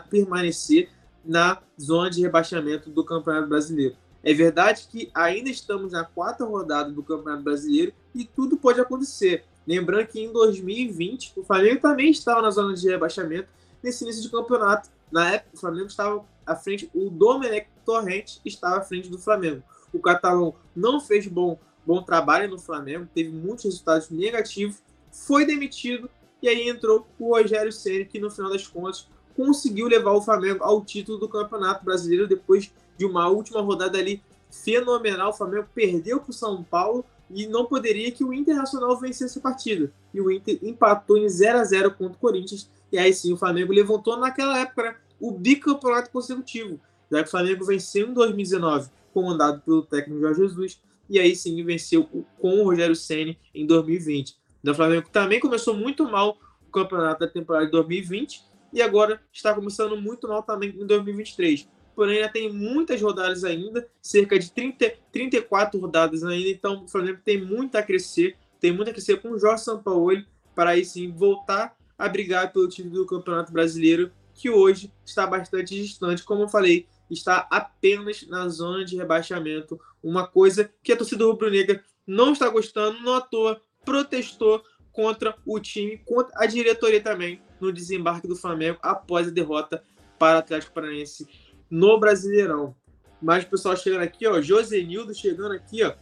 permanecer 0.09 0.89
na 1.23 1.61
zona 1.79 2.09
de 2.09 2.21
rebaixamento 2.21 2.89
do 2.89 3.03
Campeonato 3.03 3.47
Brasileiro. 3.47 3.95
É 4.23 4.33
verdade 4.33 4.87
que 4.89 5.09
ainda 5.13 5.49
estamos 5.49 5.91
na 5.91 6.03
quarta 6.03 6.43
rodada 6.43 6.91
do 6.91 7.03
Campeonato 7.03 7.43
Brasileiro 7.43 7.93
e 8.13 8.25
tudo 8.25 8.57
pode 8.57 8.81
acontecer. 8.81 9.45
Lembrando 9.65 10.07
que 10.07 10.19
em 10.19 10.31
2020 10.31 11.33
o 11.37 11.43
Flamengo 11.43 11.81
também 11.81 12.09
estava 12.09 12.41
na 12.41 12.49
zona 12.49 12.73
de 12.73 12.89
rebaixamento 12.89 13.49
nesse 13.83 14.03
início 14.03 14.21
de 14.21 14.29
campeonato. 14.29 14.89
Na 15.11 15.33
época, 15.33 15.51
o 15.53 15.59
Flamengo 15.59 15.87
estava 15.87 16.25
à 16.45 16.55
frente, 16.55 16.89
o 16.93 17.09
Domenech 17.09 17.67
Torrente 17.85 18.41
estava 18.45 18.77
à 18.77 18.81
frente 18.81 19.09
do 19.09 19.17
Flamengo. 19.17 19.63
O 19.97 19.99
catalão 19.99 20.53
não 20.75 20.99
fez 20.99 21.25
bom, 21.25 21.57
bom 21.83 22.03
trabalho 22.03 22.49
no 22.49 22.59
Flamengo, 22.59 23.07
teve 23.13 23.29
muitos 23.29 23.65
resultados 23.65 24.11
negativos, 24.11 24.77
foi 25.11 25.43
demitido 25.43 26.07
e 26.39 26.47
aí 26.47 26.69
entrou 26.69 27.07
o 27.19 27.35
Rogério 27.35 27.71
Ceni 27.71 28.05
que 28.05 28.19
no 28.19 28.29
final 28.29 28.51
das 28.51 28.67
contas 28.67 29.07
conseguiu 29.35 29.87
levar 29.87 30.11
o 30.11 30.21
Flamengo 30.21 30.63
ao 30.63 30.85
título 30.85 31.17
do 31.17 31.27
Campeonato 31.27 31.83
Brasileiro 31.83 32.27
depois 32.27 32.71
de 32.95 33.05
uma 33.05 33.27
última 33.27 33.59
rodada 33.59 33.97
ali 33.97 34.21
fenomenal. 34.51 35.31
O 35.31 35.33
Flamengo 35.33 35.67
perdeu 35.73 36.19
para 36.19 36.29
o 36.29 36.33
São 36.33 36.63
Paulo 36.63 37.03
e 37.29 37.47
não 37.47 37.65
poderia 37.65 38.11
que 38.11 38.23
o 38.23 38.31
Internacional 38.31 38.95
vencesse 38.99 39.39
a 39.39 39.41
partida. 39.41 39.91
E 40.13 40.21
o 40.21 40.31
Inter 40.31 40.59
empatou 40.61 41.17
em 41.17 41.27
0 41.27 41.57
a 41.57 41.63
0 41.63 41.91
contra 41.91 42.13
o 42.13 42.19
Corinthians. 42.19 42.69
E 42.91 42.99
aí 42.99 43.11
sim 43.11 43.33
o 43.33 43.37
Flamengo 43.37 43.73
levantou 43.73 44.15
naquela 44.15 44.59
época 44.59 44.83
né, 44.83 44.95
o 45.19 45.31
bicampeonato 45.31 46.11
consecutivo, 46.11 46.79
já 47.11 47.23
que 47.23 47.27
o 47.27 47.31
Flamengo 47.31 47.65
venceu 47.65 48.07
em 48.07 48.13
2019 48.13 48.89
comandado 49.17 49.61
pelo 49.61 49.81
técnico 49.81 50.21
Jorge 50.21 50.41
Jesus, 50.41 50.79
e 51.09 51.17
aí 51.17 51.35
sim 51.35 51.63
venceu 51.63 52.03
com 52.37 52.61
o 52.61 52.63
Rogério 52.63 52.95
Ceni 52.95 53.35
em 53.51 53.65
2020. 53.65 54.37
O 54.63 54.73
Flamengo 54.75 55.09
também 55.11 55.39
começou 55.39 55.75
muito 55.75 56.05
mal 56.05 56.37
o 56.67 56.71
campeonato 56.71 57.21
da 57.21 57.27
temporada 57.27 57.65
de 57.65 57.71
2020 57.71 58.43
e 58.71 58.79
agora 58.79 59.19
está 59.33 59.55
começando 59.55 59.97
muito 59.97 60.27
mal 60.27 60.43
também 60.43 60.69
em 60.69 60.85
2023. 60.85 61.67
Porém, 61.95 62.17
ainda 62.17 62.29
tem 62.29 62.53
muitas 62.53 63.01
rodadas 63.01 63.43
ainda, 63.43 63.87
cerca 63.99 64.37
de 64.37 64.51
30, 64.51 64.93
34 65.11 65.79
rodadas 65.79 66.23
ainda, 66.23 66.49
então 66.49 66.83
o 66.83 66.87
Flamengo 66.87 67.19
tem 67.25 67.43
muito 67.43 67.75
a 67.75 67.81
crescer, 67.81 68.37
tem 68.59 68.71
muito 68.71 68.89
a 68.91 68.93
crescer 68.93 69.19
com 69.19 69.29
o 69.29 69.39
Jorge 69.39 69.63
Sampaoli 69.63 70.27
para 70.53 70.71
aí 70.71 70.85
sim 70.85 71.11
voltar 71.11 71.75
a 71.97 72.07
brigar 72.07 72.53
pelo 72.53 72.69
título 72.69 72.93
do 72.93 73.05
Campeonato 73.07 73.51
Brasileiro, 73.51 74.11
que 74.35 74.47
hoje 74.47 74.93
está 75.03 75.25
bastante 75.25 75.73
distante, 75.73 76.23
como 76.23 76.43
eu 76.43 76.47
falei, 76.47 76.85
está 77.09 77.47
apenas 77.49 78.27
na 78.27 78.47
zona 78.49 78.83
de 78.83 78.97
rebaixamento. 78.97 79.79
Uma 80.03 80.27
coisa 80.27 80.71
que 80.83 80.91
a 80.91 80.97
torcida 80.97 81.25
rubro-negra 81.25 81.83
não 82.05 82.33
está 82.33 82.49
gostando, 82.49 82.99
não 83.01 83.13
à 83.13 83.21
toa, 83.21 83.61
protestou 83.83 84.63
contra 84.91 85.35
o 85.45 85.59
time, 85.59 85.97
contra 85.99 86.33
a 86.37 86.45
diretoria 86.45 87.01
também, 87.01 87.41
no 87.59 87.71
desembarque 87.71 88.27
do 88.27 88.35
Flamengo 88.35 88.79
após 88.81 89.27
a 89.27 89.31
derrota 89.31 89.83
para 90.17 90.37
o 90.37 90.39
Atlético 90.39 90.73
Paranaense 90.73 91.27
no 91.69 91.99
Brasileirão. 91.99 92.75
Mas 93.21 93.43
o 93.43 93.47
pessoal 93.47 93.75
chegando 93.75 94.01
aqui, 94.01 94.27
ó, 94.27 94.41
Josenildo 94.41 95.13
chegando 95.13 95.53
aqui, 95.53 95.83
ó. 95.83 95.93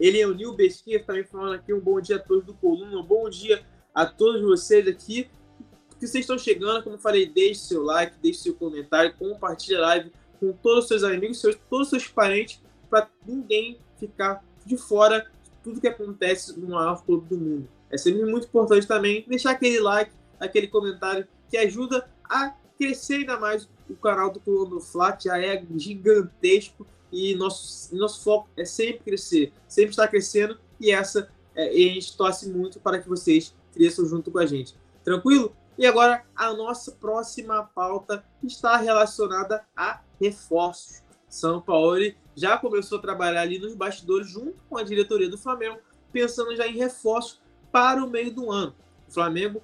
Ele 0.00 0.20
é 0.20 0.26
o 0.26 0.34
Nil 0.34 0.54
Besquinha, 0.54 1.02
também 1.02 1.24
falando 1.24 1.54
aqui 1.54 1.72
um 1.72 1.80
bom 1.80 2.00
dia 2.00 2.16
a 2.16 2.18
todos 2.18 2.44
do 2.44 2.54
Coluna, 2.54 2.98
um 2.98 3.04
bom 3.04 3.28
dia 3.28 3.64
a 3.94 4.06
todos 4.06 4.40
vocês 4.42 4.86
aqui 4.88 5.28
que 6.02 6.08
vocês 6.08 6.24
estão 6.24 6.36
chegando, 6.36 6.82
como 6.82 6.98
falei, 6.98 7.26
deixe 7.26 7.60
seu 7.60 7.84
like, 7.84 8.16
deixe 8.20 8.40
seu 8.40 8.54
comentário, 8.54 9.14
compartilhe 9.16 9.76
a 9.76 9.82
live 9.82 10.12
com 10.40 10.52
todos 10.52 10.80
os 10.80 10.88
seus 10.88 11.04
amigos, 11.04 11.40
seus, 11.40 11.56
todos 11.70 11.86
os 11.86 11.90
seus 11.90 12.08
parentes, 12.08 12.60
para 12.90 13.08
ninguém 13.24 13.78
ficar 14.00 14.44
de 14.66 14.76
fora 14.76 15.20
de 15.20 15.50
tudo 15.62 15.80
que 15.80 15.86
acontece 15.86 16.58
no 16.58 16.70
maior 16.70 17.04
clube 17.04 17.28
do 17.28 17.38
mundo. 17.38 17.68
É 17.88 17.96
sempre 17.96 18.24
muito 18.24 18.48
importante 18.48 18.84
também 18.84 19.24
deixar 19.28 19.52
aquele 19.52 19.78
like, 19.78 20.10
aquele 20.40 20.66
comentário 20.66 21.24
que 21.48 21.56
ajuda 21.56 22.04
a 22.24 22.52
crescer 22.76 23.18
ainda 23.18 23.38
mais 23.38 23.68
o 23.88 23.94
canal 23.94 24.32
do 24.32 24.40
Coluna 24.40 24.80
Flat, 24.80 25.22
já 25.22 25.38
é 25.38 25.64
gigantesco 25.76 26.84
e 27.12 27.36
nosso, 27.36 27.94
nosso 27.94 28.24
foco 28.24 28.48
é 28.56 28.64
sempre 28.64 29.04
crescer, 29.04 29.52
sempre 29.68 29.90
estar 29.90 30.08
crescendo 30.08 30.58
e 30.80 30.90
essa 30.90 31.30
é, 31.54 31.72
e 31.72 31.90
a 31.90 31.92
gente 31.92 32.16
torce 32.16 32.48
muito 32.50 32.80
para 32.80 32.98
que 32.98 33.08
vocês 33.08 33.54
cresçam 33.72 34.04
junto 34.04 34.32
com 34.32 34.38
a 34.40 34.46
gente. 34.46 34.74
Tranquilo? 35.04 35.54
E 35.78 35.86
agora 35.86 36.24
a 36.36 36.52
nossa 36.52 36.92
próxima 36.92 37.62
pauta 37.74 38.24
está 38.42 38.76
relacionada 38.76 39.64
a 39.76 40.00
reforços. 40.20 41.02
São 41.28 41.60
Paulo 41.60 42.12
já 42.34 42.58
começou 42.58 42.98
a 42.98 43.02
trabalhar 43.02 43.40
ali 43.40 43.58
nos 43.58 43.74
bastidores 43.74 44.28
junto 44.28 44.62
com 44.68 44.76
a 44.76 44.82
diretoria 44.82 45.28
do 45.28 45.38
Flamengo, 45.38 45.78
pensando 46.12 46.54
já 46.54 46.66
em 46.66 46.76
reforços 46.76 47.40
para 47.70 48.04
o 48.04 48.08
meio 48.08 48.32
do 48.32 48.50
ano. 48.50 48.74
O 49.08 49.12
Flamengo, 49.12 49.62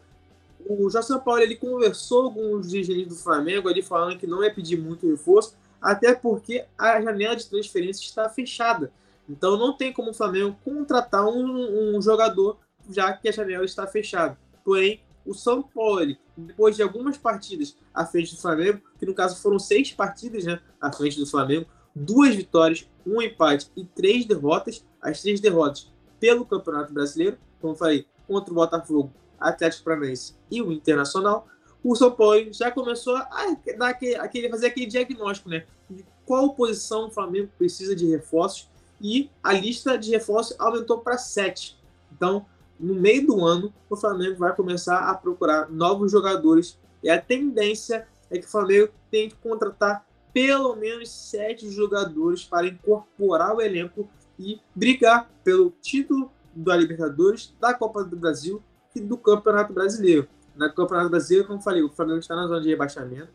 o 0.66 0.88
Jorge 0.88 1.08
São 1.08 1.20
Paulo 1.20 1.42
ele 1.42 1.56
conversou 1.56 2.32
com 2.32 2.54
os 2.54 2.70
dirigentes 2.70 3.08
do 3.08 3.22
Flamengo 3.22 3.68
ali 3.68 3.82
falando 3.82 4.18
que 4.18 4.26
não 4.26 4.42
ia 4.42 4.52
pedir 4.52 4.78
muito 4.78 5.06
reforço, 5.06 5.56
até 5.80 6.14
porque 6.14 6.64
a 6.76 7.00
janela 7.00 7.36
de 7.36 7.46
transferência 7.46 8.02
está 8.02 8.28
fechada. 8.28 8.90
Então 9.28 9.58
não 9.58 9.76
tem 9.76 9.92
como 9.92 10.10
o 10.10 10.14
Flamengo 10.14 10.56
contratar 10.64 11.26
um, 11.26 11.96
um 11.96 12.00
jogador 12.00 12.58
já 12.90 13.12
que 13.12 13.28
a 13.28 13.32
janela 13.32 13.64
está 13.64 13.86
fechada. 13.86 14.38
Porém, 14.64 15.02
o 15.28 15.34
São 15.34 15.62
Paulo, 15.62 16.16
depois 16.36 16.74
de 16.74 16.82
algumas 16.82 17.18
partidas 17.18 17.76
à 17.92 18.06
frente 18.06 18.34
do 18.34 18.40
Flamengo, 18.40 18.80
que 18.98 19.04
no 19.04 19.14
caso 19.14 19.40
foram 19.42 19.58
seis 19.58 19.92
partidas 19.92 20.44
né, 20.44 20.58
à 20.80 20.90
frente 20.90 21.18
do 21.18 21.26
Flamengo, 21.26 21.66
duas 21.94 22.34
vitórias, 22.34 22.88
um 23.06 23.20
empate 23.20 23.70
e 23.76 23.84
três 23.84 24.24
derrotas, 24.24 24.84
as 25.02 25.20
três 25.20 25.40
derrotas 25.40 25.92
pelo 26.18 26.46
Campeonato 26.46 26.92
Brasileiro, 26.92 27.38
como 27.60 27.74
falei, 27.74 28.06
contra 28.26 28.52
o 28.52 28.54
Botafogo, 28.54 29.12
Atlético 29.38 29.84
Paranaense 29.84 30.34
e 30.50 30.62
o 30.62 30.72
Internacional, 30.72 31.46
o 31.84 31.94
São 31.94 32.10
Paulo 32.10 32.52
já 32.52 32.70
começou 32.70 33.16
a 33.16 33.56
dar 33.76 33.90
aquele, 33.90 34.16
aquele, 34.16 34.48
fazer 34.48 34.66
aquele 34.66 34.86
diagnóstico, 34.86 35.48
né? 35.48 35.64
De 35.88 36.04
qual 36.24 36.54
posição 36.54 37.06
o 37.06 37.10
Flamengo 37.10 37.50
precisa 37.56 37.94
de 37.94 38.06
reforços 38.06 38.68
e 39.00 39.30
a 39.42 39.52
lista 39.52 39.96
de 39.96 40.10
reforços 40.10 40.58
aumentou 40.58 40.98
para 40.98 41.16
sete. 41.16 41.78
Então, 42.12 42.44
no 42.78 42.94
meio 42.94 43.26
do 43.26 43.44
ano, 43.44 43.72
o 43.90 43.96
Flamengo 43.96 44.36
vai 44.38 44.54
começar 44.54 45.10
a 45.10 45.14
procurar 45.14 45.70
novos 45.70 46.12
jogadores 46.12 46.78
e 47.02 47.10
a 47.10 47.20
tendência 47.20 48.06
é 48.30 48.38
que 48.38 48.46
o 48.46 48.50
Flamengo 48.50 48.92
tem 49.10 49.28
que 49.28 49.36
contratar 49.36 50.06
pelo 50.32 50.76
menos 50.76 51.10
sete 51.10 51.70
jogadores 51.70 52.44
para 52.44 52.66
incorporar 52.66 53.56
o 53.56 53.60
elenco 53.60 54.08
e 54.38 54.60
brigar 54.74 55.28
pelo 55.42 55.70
título 55.82 56.30
da 56.54 56.76
Libertadores, 56.76 57.54
da 57.60 57.74
Copa 57.74 58.04
do 58.04 58.16
Brasil 58.16 58.62
e 58.94 59.00
do 59.00 59.16
Campeonato 59.16 59.72
Brasileiro. 59.72 60.28
Na 60.54 60.68
Campeonato 60.68 61.10
Brasileiro, 61.10 61.48
como 61.48 61.60
falei, 61.60 61.82
o 61.82 61.88
Flamengo 61.88 62.18
está 62.18 62.36
na 62.36 62.46
zona 62.46 62.60
de 62.60 62.68
rebaixamento. 62.68 63.30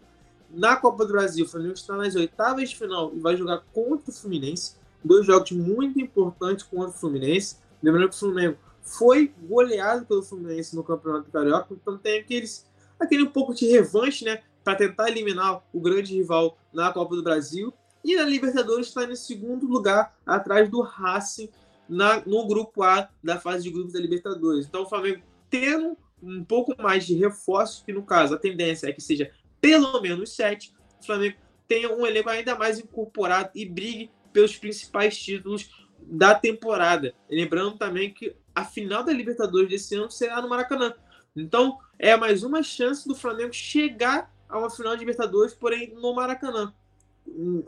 Na 0.49 0.75
Copa 0.75 1.05
do 1.05 1.11
Brasil, 1.11 1.45
o 1.45 1.49
Flamengo 1.49 1.73
está 1.73 1.95
nas 1.97 2.15
oitavas 2.15 2.69
de 2.69 2.77
final 2.77 3.11
e 3.13 3.19
vai 3.19 3.35
jogar 3.35 3.63
contra 3.73 4.09
o 4.09 4.13
Fluminense. 4.13 4.75
Dois 5.03 5.25
jogos 5.25 5.51
muito 5.51 5.99
importantes 5.99 6.63
contra 6.63 6.89
o 6.89 6.93
Fluminense. 6.93 7.57
Lembrando 7.81 8.09
que 8.09 8.15
o 8.15 8.19
Flamengo 8.19 8.57
foi 8.83 9.33
goleado 9.41 10.05
pelo 10.05 10.21
Fluminense 10.21 10.75
no 10.75 10.83
Campeonato 10.83 11.31
Carioca, 11.31 11.73
então 11.73 11.97
tem 11.97 12.19
aqueles, 12.19 12.69
aquele 12.99 13.23
um 13.23 13.31
pouco 13.31 13.53
de 13.53 13.65
revanche, 13.67 14.25
né? 14.25 14.43
Para 14.63 14.75
tentar 14.75 15.09
eliminar 15.09 15.63
o 15.73 15.79
grande 15.79 16.13
rival 16.13 16.57
na 16.71 16.91
Copa 16.91 17.15
do 17.15 17.23
Brasil. 17.23 17.73
E 18.03 18.15
na 18.15 18.23
Libertadores 18.23 18.87
está 18.87 19.05
em 19.05 19.15
segundo 19.15 19.65
lugar, 19.65 20.15
atrás 20.25 20.69
do 20.69 20.81
Racing, 20.81 21.49
na, 21.87 22.21
no 22.25 22.45
grupo 22.45 22.83
A 22.83 23.09
da 23.23 23.39
fase 23.39 23.63
de 23.63 23.71
grupos 23.71 23.93
da 23.93 23.99
Libertadores. 23.99 24.65
Então 24.65 24.83
o 24.83 24.89
Flamengo 24.89 25.21
tendo 25.49 25.97
um 26.21 26.43
pouco 26.43 26.73
mais 26.81 27.05
de 27.05 27.15
reforço, 27.15 27.83
que 27.85 27.93
no 27.93 28.03
caso 28.03 28.33
a 28.33 28.39
tendência 28.39 28.87
é 28.87 28.93
que 28.93 29.01
seja 29.01 29.31
pelo 29.59 30.01
menos 30.01 30.35
sete, 30.35 30.73
o 31.01 31.05
Flamengo 31.05 31.37
tenha 31.67 31.93
um 31.93 32.05
elenco 32.05 32.29
ainda 32.29 32.55
mais 32.55 32.79
incorporado 32.79 33.51
e 33.55 33.65
brigue 33.65 34.11
pelos 34.31 34.57
principais 34.57 35.17
títulos 35.17 35.69
da 35.99 36.35
temporada. 36.35 37.13
Lembrando 37.29 37.77
também 37.77 38.13
que 38.13 38.35
a 38.55 38.63
final 38.63 39.03
da 39.03 39.11
Libertadores 39.11 39.69
desse 39.69 39.95
ano 39.95 40.11
será 40.11 40.41
no 40.41 40.49
Maracanã. 40.49 40.93
Então, 41.35 41.79
é 41.97 42.15
mais 42.15 42.43
uma 42.43 42.61
chance 42.61 43.07
do 43.07 43.15
Flamengo 43.15 43.53
chegar 43.53 44.31
a 44.47 44.57
uma 44.57 44.69
final 44.69 44.93
de 44.93 44.99
Libertadores, 44.99 45.53
porém 45.53 45.93
no 45.95 46.13
Maracanã. 46.13 46.73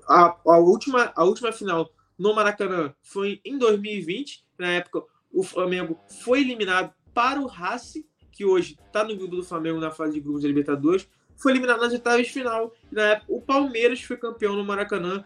A, 0.08 0.38
a, 0.46 0.58
última, 0.58 1.12
a 1.16 1.24
última 1.24 1.52
final 1.52 1.90
no 2.18 2.34
Maracanã 2.34 2.94
foi 3.02 3.42
em 3.44 3.58
2020. 3.58 4.46
Na 4.58 4.68
época, 4.72 5.04
o 5.34 5.44
Flamengo 5.44 6.00
foi 6.24 6.42
eliminado 6.42 6.94
para 7.14 7.42
o 7.42 7.48
Racing, 7.48 8.06
que 8.32 8.46
hoje 8.46 8.78
está 8.86 9.04
no 9.04 9.16
grupo 9.16 9.38
do 9.38 9.44
Flamengo 9.44 9.80
na 9.80 9.92
fase 9.92 10.14
de 10.14 10.20
grupos 10.20 10.44
da 10.44 10.48
Libertadores. 10.48 11.08
Foi 11.36 11.52
eliminado 11.52 11.82
nas 11.82 11.92
oitavas 11.92 12.28
de 12.28 12.32
final. 12.32 12.74
na 12.92 13.04
época, 13.04 13.34
o 13.34 13.42
Palmeiras 13.42 14.02
foi 14.02 14.18
campeão 14.18 14.56
no 14.56 14.64
Maracanã 14.64 15.26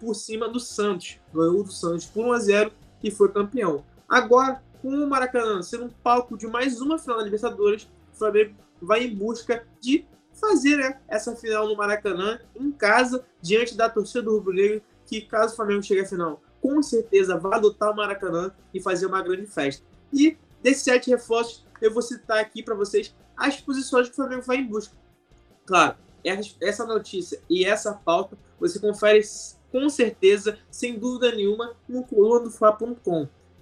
por 0.00 0.14
cima 0.14 0.48
do 0.48 0.58
Santos. 0.58 1.18
Ganhou 1.32 1.62
do 1.62 1.72
Santos 1.72 2.06
por 2.06 2.24
1 2.24 2.32
a 2.32 2.38
0 2.38 2.72
e 3.02 3.10
foi 3.10 3.30
campeão. 3.30 3.84
Agora, 4.08 4.62
com 4.80 4.88
o 4.88 5.08
Maracanã 5.08 5.62
sendo 5.62 5.84
um 5.84 5.90
palco 5.90 6.36
de 6.36 6.46
mais 6.46 6.80
uma 6.80 6.98
final 6.98 7.18
da 7.18 7.24
Libertadores, 7.24 7.88
o 8.12 8.16
Flamengo 8.16 8.54
vai 8.80 9.04
em 9.04 9.14
busca 9.14 9.66
de 9.80 10.06
fazer 10.32 10.76
né, 10.76 11.00
essa 11.08 11.34
final 11.34 11.68
no 11.68 11.76
Maracanã, 11.76 12.40
em 12.54 12.70
casa, 12.70 13.24
diante 13.40 13.76
da 13.76 13.88
torcida 13.88 14.22
do 14.22 14.32
Rubro 14.32 14.52
Negro, 14.52 14.82
que 15.06 15.20
caso 15.20 15.52
o 15.52 15.56
Flamengo 15.56 15.82
chegue 15.82 16.02
à 16.02 16.06
final, 16.06 16.42
com 16.60 16.82
certeza 16.82 17.36
vai 17.36 17.58
adotar 17.58 17.90
o 17.90 17.96
Maracanã 17.96 18.52
e 18.72 18.80
fazer 18.80 19.06
uma 19.06 19.22
grande 19.22 19.46
festa. 19.46 19.84
E 20.12 20.36
desses 20.62 20.82
sete 20.82 21.10
reforços, 21.10 21.66
eu 21.80 21.92
vou 21.92 22.02
citar 22.02 22.38
aqui 22.38 22.62
para 22.62 22.74
vocês 22.74 23.14
as 23.36 23.60
posições 23.60 24.06
que 24.06 24.12
o 24.12 24.16
Flamengo 24.16 24.42
vai 24.42 24.58
em 24.58 24.66
busca. 24.66 24.94
Claro, 25.66 25.96
essa 26.60 26.84
notícia 26.84 27.40
e 27.48 27.64
essa 27.64 27.92
pauta 27.92 28.36
você 28.58 28.78
confere 28.78 29.22
com 29.70 29.88
certeza, 29.88 30.58
sem 30.70 30.98
dúvida 30.98 31.34
nenhuma, 31.34 31.76
no 31.88 32.02
coluna. 32.04 32.50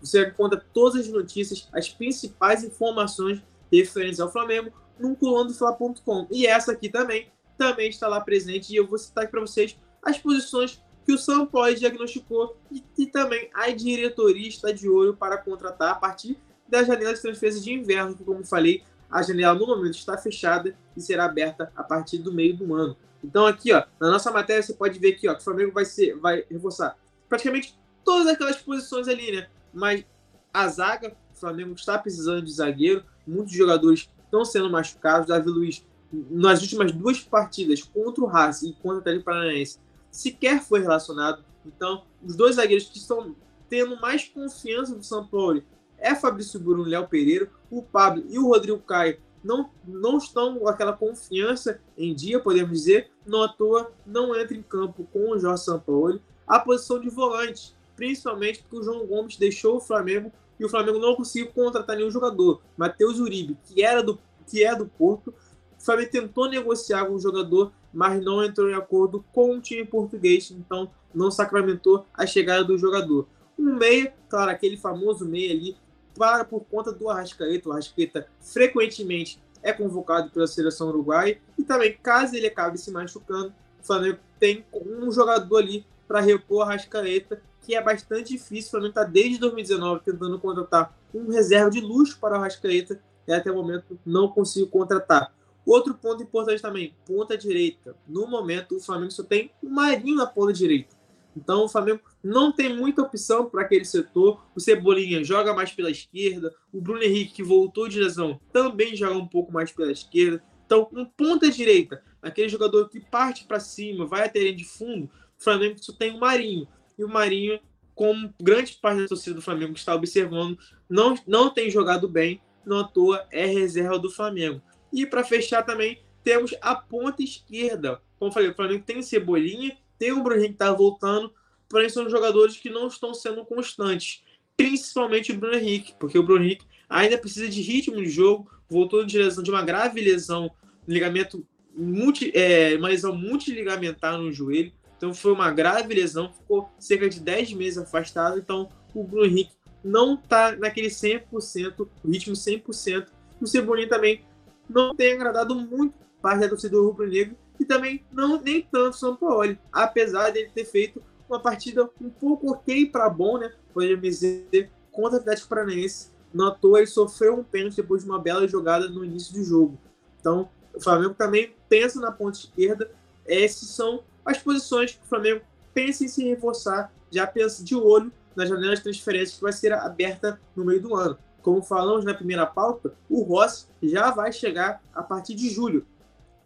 Você 0.06 0.26
encontra 0.26 0.64
todas 0.72 1.06
as 1.06 1.08
notícias, 1.08 1.68
as 1.72 1.88
principais 1.88 2.64
informações 2.64 3.42
referentes 3.70 4.20
ao 4.20 4.30
Flamengo 4.30 4.72
no 4.98 5.14
coluna 5.16 5.48
do 5.48 5.54
Fla.com. 5.54 6.26
E 6.30 6.46
essa 6.46 6.72
aqui 6.72 6.88
também, 6.88 7.28
também 7.58 7.88
está 7.88 8.08
lá 8.08 8.20
presente 8.20 8.72
e 8.72 8.76
eu 8.76 8.86
vou 8.86 8.98
citar 8.98 9.24
aqui 9.24 9.30
para 9.30 9.40
vocês 9.40 9.76
as 10.02 10.18
posições 10.18 10.82
que 11.04 11.12
o 11.12 11.18
São 11.18 11.46
Paulo 11.46 11.74
diagnosticou 11.74 12.56
e, 12.70 12.82
e 12.98 13.06
também 13.06 13.48
a 13.54 13.70
diretoria 13.70 14.48
está 14.48 14.72
de 14.72 14.88
olho 14.88 15.14
para 15.14 15.38
contratar 15.38 15.92
a 15.92 15.94
partir 15.94 16.38
da 16.68 16.82
janela 16.82 17.14
de 17.14 17.22
transferência 17.22 17.60
de 17.60 17.72
inverno, 17.72 18.14
que 18.14 18.24
como 18.24 18.44
falei, 18.44 18.82
a 19.08 19.22
janela 19.22 19.54
no 19.54 19.66
momento 19.66 19.94
está 19.94 20.18
fechada 20.18 20.76
e 20.96 21.00
será 21.00 21.24
aberta 21.24 21.72
a 21.76 21.84
partir 21.84 22.18
do 22.18 22.32
meio 22.32 22.56
do 22.56 22.74
ano. 22.74 22.96
Então 23.22 23.46
aqui, 23.46 23.72
ó, 23.72 23.84
na 24.00 24.10
nossa 24.10 24.30
matéria 24.32 24.62
você 24.62 24.74
pode 24.74 24.98
ver 24.98 25.14
aqui, 25.14 25.28
ó, 25.28 25.34
que 25.34 25.40
o 25.40 25.44
Flamengo 25.44 25.72
vai 25.72 25.84
ser, 25.84 26.16
vai 26.16 26.44
reforçar 26.50 26.96
praticamente 27.28 27.78
todas 28.04 28.26
aquelas 28.26 28.56
posições 28.56 29.08
ali, 29.08 29.32
né? 29.32 29.48
Mas 29.76 30.06
a 30.54 30.66
zaga, 30.68 31.14
o 31.30 31.38
Flamengo 31.38 31.74
está 31.74 31.98
precisando 31.98 32.42
de 32.42 32.50
zagueiro, 32.50 33.04
muitos 33.26 33.52
jogadores 33.52 34.08
estão 34.24 34.42
sendo 34.42 34.70
machucados. 34.70 35.28
Davi 35.28 35.50
Luiz, 35.50 35.86
nas 36.30 36.62
últimas 36.62 36.92
duas 36.92 37.20
partidas 37.20 37.82
contra 37.82 38.24
o 38.24 38.26
Racing 38.26 38.70
e 38.70 38.72
contra 38.72 38.96
o 38.96 38.98
Atlético 39.00 39.26
Paranaense, 39.26 39.78
sequer 40.10 40.62
foi 40.62 40.80
relacionado. 40.80 41.44
Então, 41.66 42.04
os 42.24 42.34
dois 42.34 42.56
zagueiros 42.56 42.88
que 42.88 42.96
estão 42.96 43.36
tendo 43.68 44.00
mais 44.00 44.24
confiança 44.24 44.94
do 44.94 45.04
São 45.04 45.26
Paulo 45.26 45.62
é 45.98 46.14
Fabrício 46.14 46.58
Bruno 46.58 46.86
e 46.86 46.90
Léo 46.90 47.06
Pereira. 47.06 47.50
O 47.70 47.82
Pablo 47.82 48.24
e 48.30 48.38
o 48.38 48.48
Rodrigo 48.48 48.78
Caio 48.78 49.20
não, 49.44 49.70
não 49.86 50.16
estão 50.16 50.58
com 50.58 50.68
aquela 50.68 50.94
confiança 50.94 51.80
em 51.98 52.14
dia, 52.14 52.40
podemos 52.40 52.70
dizer. 52.70 53.10
Não 53.26 53.42
à 53.42 53.48
toa, 53.48 53.92
não 54.06 54.34
entra 54.34 54.56
em 54.56 54.62
campo 54.62 55.06
com 55.12 55.32
o 55.32 55.38
Jorge 55.38 55.64
Sampaoli. 55.64 56.22
A 56.46 56.58
posição 56.60 56.98
de 56.98 57.10
volante, 57.10 57.75
principalmente 57.96 58.60
porque 58.60 58.76
o 58.76 58.82
João 58.82 59.06
Gomes 59.06 59.36
deixou 59.36 59.76
o 59.76 59.80
Flamengo 59.80 60.30
e 60.60 60.64
o 60.64 60.68
Flamengo 60.68 60.98
não 60.98 61.16
conseguiu 61.16 61.50
contratar 61.52 61.96
nenhum 61.96 62.10
jogador. 62.10 62.60
Matheus 62.76 63.18
Uribe, 63.18 63.56
que 63.64 63.82
era 63.82 64.02
do 64.02 64.18
que 64.46 64.62
é 64.62 64.74
do 64.74 64.86
Porto, 64.86 65.34
o 65.78 65.84
Flamengo 65.84 66.10
tentou 66.10 66.48
negociar 66.48 67.06
com 67.06 67.14
o 67.14 67.20
jogador, 67.20 67.72
mas 67.92 68.22
não 68.22 68.44
entrou 68.44 68.70
em 68.70 68.74
acordo 68.74 69.24
com 69.32 69.56
o 69.56 69.60
time 69.60 69.84
português, 69.84 70.50
então 70.50 70.90
não 71.14 71.30
sacramentou 71.30 72.06
a 72.14 72.26
chegada 72.26 72.64
do 72.64 72.78
jogador. 72.78 73.26
Um 73.58 73.74
meia, 73.74 74.14
claro, 74.28 74.50
aquele 74.50 74.76
famoso 74.76 75.24
meia 75.26 75.52
ali, 75.52 75.76
para 76.16 76.44
por 76.44 76.64
conta 76.64 76.92
do 76.92 77.08
Arrascaeta. 77.08 77.68
O 77.68 77.72
Arrascaeta 77.72 78.26
frequentemente 78.40 79.40
é 79.62 79.72
convocado 79.72 80.30
pela 80.30 80.46
seleção 80.46 80.88
uruguaia 80.88 81.38
e 81.58 81.62
também, 81.62 81.96
caso 82.02 82.36
ele 82.36 82.46
acabe 82.46 82.78
se 82.78 82.90
machucando, 82.90 83.52
o 83.82 83.86
Flamengo 83.86 84.18
tem 84.38 84.64
um 84.72 85.10
jogador 85.10 85.58
ali 85.58 85.84
para 86.06 86.20
repor 86.20 86.58
o 86.58 86.62
Arrascaeta, 86.62 87.40
que 87.66 87.74
é 87.74 87.82
bastante 87.82 88.32
difícil. 88.32 88.68
O 88.68 88.70
Flamengo 88.70 88.90
está 88.90 89.02
desde 89.02 89.38
2019 89.38 90.02
tentando 90.04 90.38
contratar 90.38 90.96
um 91.12 91.28
reserva 91.28 91.68
de 91.68 91.80
luxo 91.80 92.18
para 92.20 92.34
o 92.34 92.36
Arrascaeta 92.38 93.00
e 93.26 93.32
até 93.32 93.50
o 93.50 93.56
momento 93.56 93.98
não 94.06 94.28
conseguiu 94.28 94.68
contratar. 94.68 95.34
Outro 95.66 95.94
ponto 95.94 96.22
importante 96.22 96.62
também, 96.62 96.94
ponta 97.04 97.36
direita. 97.36 97.96
No 98.06 98.28
momento, 98.28 98.76
o 98.76 98.80
Flamengo 98.80 99.10
só 99.10 99.24
tem 99.24 99.50
o 99.60 99.68
Marinho 99.68 100.14
na 100.14 100.26
ponta 100.26 100.52
direita. 100.52 100.94
Então 101.36 101.64
o 101.64 101.68
Flamengo 101.68 102.00
não 102.22 102.52
tem 102.52 102.74
muita 102.74 103.02
opção 103.02 103.50
para 103.50 103.62
aquele 103.62 103.84
setor. 103.84 104.40
O 104.54 104.60
Cebolinha 104.60 105.24
joga 105.24 105.52
mais 105.52 105.72
pela 105.72 105.90
esquerda. 105.90 106.54
O 106.72 106.80
Bruno 106.80 107.02
Henrique, 107.02 107.34
que 107.34 107.42
voltou 107.42 107.88
de 107.88 107.98
lesão, 107.98 108.40
também 108.52 108.94
joga 108.94 109.18
um 109.18 109.26
pouco 109.26 109.52
mais 109.52 109.72
pela 109.72 109.90
esquerda. 109.90 110.42
Então, 110.64 110.88
um 110.92 111.04
ponta 111.04 111.50
direita, 111.50 112.02
aquele 112.22 112.48
jogador 112.48 112.88
que 112.88 113.00
parte 113.00 113.44
para 113.44 113.60
cima, 113.60 114.06
vai 114.06 114.24
até 114.24 114.38
ele 114.38 114.54
de 114.54 114.64
fundo, 114.64 115.10
o 115.38 115.42
Flamengo 115.42 115.78
só 115.78 115.92
tem 115.92 116.14
o 116.14 116.20
Marinho. 116.20 116.66
E 116.98 117.04
o 117.04 117.08
Marinho, 117.08 117.60
como 117.94 118.32
grande 118.40 118.74
parte 118.74 119.02
da 119.02 119.08
torcida 119.08 119.36
do 119.36 119.42
Flamengo 119.42 119.74
está 119.74 119.94
observando, 119.94 120.58
não, 120.88 121.14
não 121.26 121.50
tem 121.50 121.70
jogado 121.70 122.08
bem, 122.08 122.40
não 122.64 122.80
à 122.80 122.84
toa 122.84 123.26
é 123.30 123.46
reserva 123.46 123.98
do 123.98 124.10
Flamengo. 124.10 124.60
E 124.92 125.06
para 125.06 125.24
fechar 125.24 125.62
também, 125.62 126.00
temos 126.22 126.54
a 126.60 126.74
ponta 126.74 127.22
esquerda. 127.22 128.00
Como 128.18 128.30
eu 128.30 128.34
falei, 128.34 128.50
o 128.50 128.54
Flamengo 128.54 128.84
tem 128.84 129.02
Cebolinha 129.02 129.76
tem 129.98 130.12
o 130.12 130.22
Bruno 130.22 130.38
Henrique 130.40 130.52
que 130.52 130.58
tá 130.58 130.72
voltando, 130.72 131.32
porém 131.68 131.88
são 131.88 132.08
jogadores 132.08 132.56
que 132.56 132.70
não 132.70 132.86
estão 132.86 133.14
sendo 133.14 133.44
constantes. 133.44 134.22
Principalmente 134.56 135.32
o 135.32 135.38
Bruno 135.38 135.56
Henrique, 135.56 135.94
porque 135.98 136.18
o 136.18 136.22
Bruno 136.22 136.44
Henrique 136.44 136.66
ainda 136.88 137.18
precisa 137.18 137.48
de 137.48 137.60
ritmo 137.60 137.96
de 137.96 138.08
jogo, 138.08 138.50
voltou 138.68 139.04
de 139.04 139.18
lesão 139.18 139.42
de 139.42 139.50
uma 139.50 139.62
grave 139.62 140.00
lesão, 140.00 140.50
ligamento 140.86 141.46
multi, 141.74 142.30
é, 142.34 142.76
uma 142.76 142.88
lesão 142.88 143.14
multiligamentar 143.14 144.18
no 144.18 144.32
joelho. 144.32 144.72
Então 144.96 145.12
foi 145.12 145.32
uma 145.32 145.50
grave 145.50 145.94
lesão, 145.94 146.32
ficou 146.32 146.70
cerca 146.78 147.08
de 147.08 147.20
10 147.20 147.52
meses 147.52 147.78
afastado. 147.78 148.38
Então 148.38 148.68
o 148.94 149.02
Bruno 149.02 149.26
Henrique 149.26 149.52
não 149.84 150.14
está 150.14 150.56
naquele 150.56 150.88
100%, 150.88 151.88
o 152.04 152.10
ritmo 152.10 152.34
100%. 152.34 153.08
O 153.40 153.46
Cebolinha 153.46 153.88
também 153.88 154.24
não 154.68 154.94
tem 154.94 155.12
agradado 155.12 155.54
muito 155.54 155.94
parte 156.20 156.40
da 156.40 156.48
torcida 156.48 156.76
do 156.76 156.86
Rubro 156.86 157.06
Negro 157.06 157.36
e 157.60 157.64
também 157.64 158.04
não 158.12 158.40
nem 158.40 158.62
tanto 158.62 158.94
o 158.94 158.98
São 158.98 159.16
Paulo, 159.16 159.56
apesar 159.72 160.30
dele 160.30 160.50
ter 160.54 160.64
feito 160.64 161.02
uma 161.28 161.40
partida 161.40 161.88
um 162.00 162.10
pouco 162.10 162.50
ok 162.50 162.86
para 162.86 163.08
bom, 163.08 163.38
né? 163.38 163.52
Podemos 163.72 164.00
dizer, 164.00 164.70
contra 164.92 165.18
o 165.18 165.20
Atlético 165.20 165.48
Paranaense. 165.48 166.10
Não 166.32 166.48
à 166.48 166.50
toa 166.50 166.78
ele 166.78 166.86
sofreu 166.86 167.38
um 167.38 167.44
pênalti 167.44 167.76
depois 167.76 168.02
de 168.02 168.10
uma 168.10 168.18
bela 168.18 168.46
jogada 168.46 168.88
no 168.88 169.04
início 169.04 169.32
do 169.32 169.42
jogo. 169.42 169.78
Então, 170.20 170.48
o 170.74 170.80
Flamengo 170.80 171.14
também 171.14 171.54
pensa 171.68 172.00
na 172.00 172.12
ponta 172.12 172.38
esquerda. 172.38 172.90
Essas 173.26 173.68
são 173.70 174.04
as 174.26 174.38
posições 174.38 174.92
que 174.92 175.04
o 175.04 175.08
Flamengo 175.08 175.40
pensa 175.72 176.04
em 176.04 176.08
se 176.08 176.24
reforçar, 176.24 176.92
já 177.10 177.26
pensa 177.26 177.64
de 177.64 177.74
olho 177.74 178.12
na 178.34 178.44
janela 178.44 178.74
de 178.74 178.82
transferências 178.82 179.36
que 179.36 179.42
vai 179.42 179.52
ser 179.52 179.72
aberta 179.72 180.40
no 180.54 180.64
meio 180.64 180.82
do 180.82 180.94
ano. 180.94 181.16
Como 181.40 181.62
falamos 181.62 182.04
na 182.04 182.12
primeira 182.12 182.44
pauta, 182.44 182.94
o 183.08 183.22
Rossi 183.22 183.66
já 183.82 184.10
vai 184.10 184.32
chegar 184.32 184.82
a 184.92 185.02
partir 185.02 185.34
de 185.34 185.48
julho. 185.48 185.86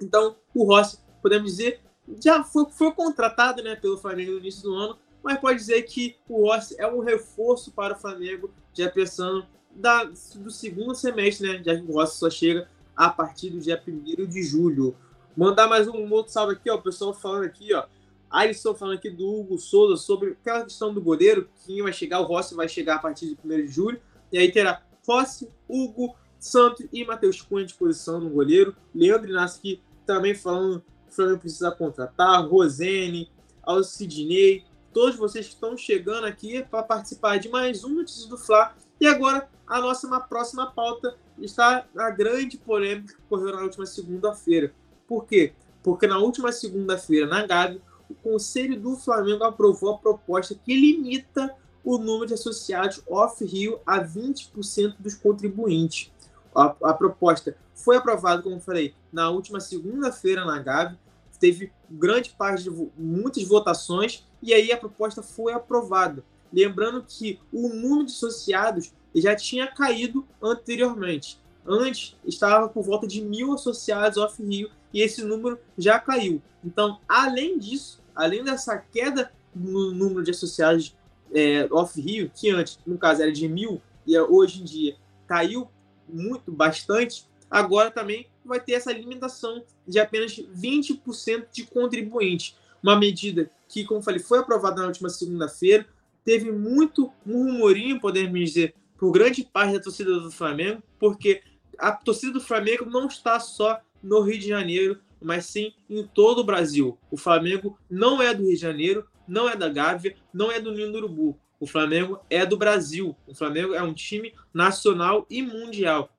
Então, 0.01 0.37
o 0.55 0.65
Rossi, 0.65 0.99
podemos 1.23 1.51
dizer, 1.51 1.81
já 2.23 2.45
foi, 2.45 2.67
foi 2.71 2.93
contratado 2.93 3.63
né, 3.63 3.75
pelo 3.75 3.99
Flamengo 3.99 4.33
no 4.33 4.39
início 4.39 4.63
do 4.63 4.75
ano, 4.75 4.99
mas 5.23 5.39
pode 5.39 5.59
dizer 5.59 5.83
que 5.83 6.17
o 6.29 6.47
Rossi 6.47 6.77
é 6.79 6.87
um 6.87 7.01
reforço 7.01 7.73
para 7.73 7.95
o 7.95 7.99
Flamengo, 7.99 8.53
já 8.75 8.91
pensando 8.91 9.47
da, 9.71 10.05
do 10.05 10.51
segundo 10.51 10.95
semestre, 10.95 11.47
né? 11.47 11.63
Já 11.65 11.77
que 11.77 11.83
o 11.83 11.93
Rossi 11.93 12.19
só 12.19 12.31
chega 12.31 12.69
a 12.97 13.09
partir 13.09 13.51
do 13.51 13.61
dia 13.61 13.83
1 13.87 14.27
de 14.27 14.43
julho. 14.43 14.97
Mandar 15.37 15.69
mais 15.69 15.87
um, 15.89 15.97
um 15.97 16.13
outro 16.13 16.33
salve 16.33 16.55
aqui, 16.55 16.71
ó. 16.71 16.77
O 16.77 16.83
pessoal 16.83 17.15
falando 17.15 17.45
aqui, 17.45 17.73
ó. 17.75 17.85
Alisson 18.31 18.75
falando 18.75 18.97
aqui 18.97 19.11
do 19.11 19.29
Hugo 19.29 19.59
Souza 19.59 19.97
sobre 19.97 20.31
aquela 20.31 20.63
questão 20.63 20.95
do 20.95 21.01
goleiro, 21.01 21.49
quem 21.67 21.83
vai 21.83 21.93
chegar, 21.93 22.21
o 22.21 22.25
Rossi 22.25 22.55
vai 22.55 22.69
chegar 22.69 22.97
a 22.97 22.99
partir 23.01 23.27
de 23.27 23.39
1 23.45 23.49
de 23.49 23.67
julho. 23.67 24.01
E 24.33 24.39
aí 24.39 24.53
terá 24.53 24.83
Rossi, 25.07 25.51
Hugo, 25.69 26.15
Santos 26.39 26.87
e 26.93 27.05
Matheus 27.05 27.43
Cunha 27.43 27.67
de 27.67 27.75
posição 27.75 28.21
no 28.21 28.31
goleiro. 28.31 28.75
Leandro 28.95 29.29
Inácio 29.29 29.59
aqui 29.59 29.83
também 30.07 30.35
falando 30.35 30.81
que 30.81 31.13
o 31.13 31.15
Flamengo 31.15 31.41
precisa 31.41 31.73
contratar. 31.73 32.47
Rosene, 32.47 33.31
Alcidinei, 33.63 34.65
todos 34.93 35.17
vocês 35.17 35.47
que 35.47 35.55
estão 35.55 35.77
chegando 35.77 36.27
aqui 36.27 36.63
para 36.63 36.83
participar 36.83 37.39
de 37.39 37.49
mais 37.49 37.85
um 37.85 37.91
Notícias 37.91 38.27
do 38.27 38.39
Fla. 38.39 38.75
E 39.01 39.07
agora, 39.07 39.49
a 39.67 39.81
nossa 39.81 40.07
uma 40.07 40.21
próxima 40.21 40.71
pauta 40.71 41.17
está 41.39 41.87
a 41.97 42.11
grande 42.11 42.59
polêmica 42.59 43.15
que 43.15 43.21
ocorreu 43.23 43.57
na 43.57 43.63
última 43.63 43.87
segunda-feira. 43.87 44.73
Por 45.11 45.27
quê? 45.27 45.53
Porque 45.83 46.07
na 46.07 46.19
última 46.19 46.53
segunda-feira, 46.53 47.27
na 47.27 47.45
Gavi, 47.45 47.83
o 48.09 48.15
Conselho 48.15 48.79
do 48.79 48.97
Flamengo 48.97 49.43
aprovou 49.43 49.95
a 49.95 49.99
proposta 49.99 50.55
que 50.55 50.73
limita 50.73 51.53
o 51.85 51.99
número 51.99 52.27
de 52.27 52.35
associados 52.35 53.03
off-Rio 53.09 53.81
a 53.85 53.99
20% 53.99 54.95
dos 55.01 55.15
contribuintes. 55.15 56.13
A, 56.55 56.77
a, 56.85 56.95
proposta 56.95 57.57
foi 57.75 57.97
aprovada, 57.97 58.41
como 58.41 58.61
falei, 58.61 58.95
na 59.13 59.31
última 59.31 59.59
segunda-feira 59.59 60.45
na 60.45 60.61
Gavi, 60.61 60.97
teve 61.41 61.73
grande 61.91 62.31
parte 62.31 62.63
de 62.63 62.71
muitas 62.97 63.43
votações 63.49 64.25
e 64.41 64.55
aí 64.55 64.71
a 64.71 64.77
proposta 64.77 65.25
foi 65.25 65.53
aprovada. 65.53 66.23
Lembrando 66.53 67.03
que 67.03 67.41
o 67.53 67.69
número 67.69 68.07
de 68.07 68.13
associados 68.13 68.93
já 69.13 69.35
tinha 69.35 69.67
caído 69.67 70.25
anteriormente. 70.41 71.41
Antes 71.67 72.17
estava 72.25 72.69
por 72.69 72.85
volta 72.85 73.09
de 73.09 73.21
mil 73.21 73.53
associados 73.53 74.17
off-Rio 74.17 74.71
e 74.93 75.03
esse 75.03 75.23
número 75.25 75.59
já 75.77 75.99
caiu. 75.99 76.43
Então, 76.65 76.99
além 77.09 77.59
disso, 77.59 78.03
além 78.15 78.45
dessa 78.45 78.77
queda 78.77 79.33
no 79.55 79.93
número 79.93 80.23
de 80.23 80.31
associados 80.31 80.95
é, 81.33 81.69
off-Rio, 81.71 82.31
que 82.35 82.51
antes, 82.51 82.79
no 82.87 82.99
caso, 82.99 83.23
era 83.23 83.33
de 83.33 83.49
mil 83.49 83.81
e 84.07 84.19
hoje 84.19 84.61
em 84.61 84.65
dia 84.65 84.97
caiu 85.27 85.69
muito, 86.09 86.51
bastante, 86.51 87.25
agora 87.51 87.91
também 87.91 88.27
vai 88.45 88.59
ter 88.59 88.73
essa 88.73 88.93
limitação 88.93 89.63
de 89.87 89.99
apenas 89.99 90.37
20% 90.37 91.47
de 91.53 91.65
contribuintes. 91.65 92.57
Uma 92.83 92.99
medida 92.99 93.51
que, 93.69 93.85
como 93.85 94.03
falei, 94.03 94.21
foi 94.21 94.39
aprovada 94.39 94.81
na 94.81 94.89
última 94.89 95.09
segunda-feira, 95.09 95.87
teve 96.25 96.51
muito 96.51 97.13
murmurinho, 97.25 98.01
podemos 98.01 98.39
dizer, 98.39 98.75
por 98.99 99.13
grande 99.13 99.45
parte 99.45 99.75
da 99.75 99.81
torcida 99.81 100.19
do 100.19 100.31
Flamengo, 100.31 100.83
porque 100.99 101.43
a 101.79 101.93
torcida 101.93 102.33
do 102.33 102.41
Flamengo 102.41 102.85
não 102.85 103.07
está 103.07 103.39
só 103.39 103.81
no 104.03 104.21
Rio 104.21 104.39
de 104.39 104.49
Janeiro, 104.49 105.01
mas 105.21 105.47
sim 105.47 105.73
em 105.89 106.07
todo 106.07 106.41
o 106.41 106.45
Brasil. 106.45 106.99
O 107.11 107.17
Flamengo 107.17 107.79
não 107.91 108.23
é 108.23 108.35
do 108.35 108.43
Rio 108.43 108.55
de 108.55 108.61
Janeiro, 108.61 109.07
não 109.27 109.49
é 109.49 109.57
da 109.57 109.69
Gávea, 109.69 110.17
não 110.33 110.51
é 110.51 110.61
do 110.61 110.73
Ninho 110.73 110.91
do 110.91 110.99
Urubu. 110.99 111.39
O 111.59 111.67
Flamengo 111.67 112.19
é 112.31 112.47
do 112.47 112.57
Brasil. 112.57 113.15
O 113.27 113.35
Flamengo 113.35 113.75
é 113.75 113.83
um 113.83 113.93
time 113.93 114.35
nacional 114.53 115.27
e 115.29 115.43
mundial. 115.43 116.17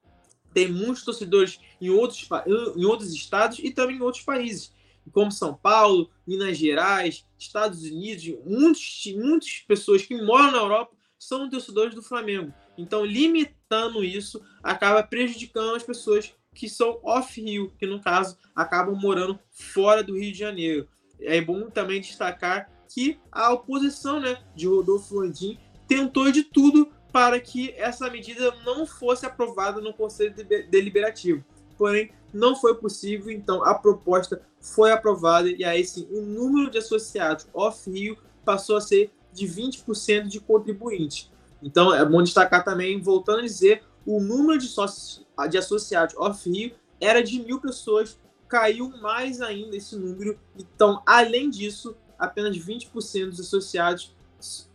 Tem 0.54 0.72
muitos 0.72 1.04
torcedores 1.04 1.60
em 1.80 1.89
outros, 1.89 2.28
em 2.76 2.86
outros 2.86 3.13
estados 3.13 3.60
e 3.60 3.72
também 3.72 3.98
em 3.98 4.02
outros 4.02 4.24
países 4.24 4.72
como 5.12 5.32
São 5.32 5.54
Paulo, 5.54 6.10
Minas 6.28 6.58
Gerais, 6.58 7.26
Estados 7.38 7.84
Unidos, 7.84 8.24
muitos, 8.46 9.04
muitas 9.15 9.63
pessoas 9.67 10.06
que 10.06 10.15
moram 10.22 10.52
na 10.52 10.58
Europa 10.58 10.96
são 11.17 11.50
torcedores 11.50 11.96
do 11.96 12.02
Flamengo. 12.02 12.54
Então, 12.78 13.06
limitando 13.06 14.04
isso, 14.04 14.41
acaba 14.63 15.04
prejudicando 15.04 15.76
as 15.76 15.84
pessoas 15.84 16.34
que 16.53 16.67
são 16.67 16.99
off-Rio, 17.03 17.73
que 17.77 17.85
no 17.85 18.01
caso 18.01 18.37
acabam 18.55 18.95
morando 18.95 19.39
fora 19.49 20.03
do 20.03 20.17
Rio 20.17 20.31
de 20.31 20.37
Janeiro. 20.37 20.87
É 21.19 21.39
bom 21.39 21.69
também 21.69 22.01
destacar 22.01 22.69
que 22.93 23.17
a 23.31 23.51
oposição 23.53 24.19
né, 24.19 24.37
de 24.55 24.67
Rodolfo 24.67 25.15
Landim 25.15 25.57
tentou 25.87 26.31
de 26.31 26.43
tudo 26.43 26.91
para 27.11 27.39
que 27.39 27.71
essa 27.77 28.09
medida 28.09 28.53
não 28.65 28.85
fosse 28.85 29.25
aprovada 29.25 29.81
no 29.81 29.93
Conselho 29.93 30.33
Deliberativo. 30.69 31.43
Porém, 31.77 32.11
não 32.33 32.55
foi 32.55 32.75
possível, 32.75 33.31
então 33.31 33.63
a 33.63 33.73
proposta 33.73 34.41
foi 34.59 34.91
aprovada 34.91 35.49
e 35.49 35.63
aí 35.63 35.83
sim 35.83 36.07
o 36.11 36.21
número 36.21 36.69
de 36.69 36.77
associados 36.77 37.47
off-Rio 37.53 38.17
passou 38.45 38.77
a 38.77 38.81
ser 38.81 39.11
de 39.33 39.45
20% 39.45 40.27
de 40.27 40.39
contribuintes. 40.39 41.29
Então 41.61 41.93
é 41.93 42.03
bom 42.05 42.21
destacar 42.21 42.63
também, 42.63 43.01
voltando 43.01 43.39
a 43.39 43.43
dizer, 43.43 43.83
o 44.05 44.19
número 44.19 44.59
de, 44.59 44.67
sócios, 44.67 45.20
de 45.47 45.58
associados 45.58 46.15
off-Rio 46.17 46.73
era 46.99 47.23
de 47.23 47.39
mil 47.41 47.60
pessoas, 47.60 48.17
caiu 48.47 48.89
mais 48.97 49.41
ainda 49.41 49.75
esse 49.75 49.95
número. 49.95 50.38
Então, 50.58 51.01
além 51.06 51.49
disso, 51.49 51.95
apenas 52.17 52.58
20% 52.58 53.30
dos 53.30 53.39
associados 53.39 54.15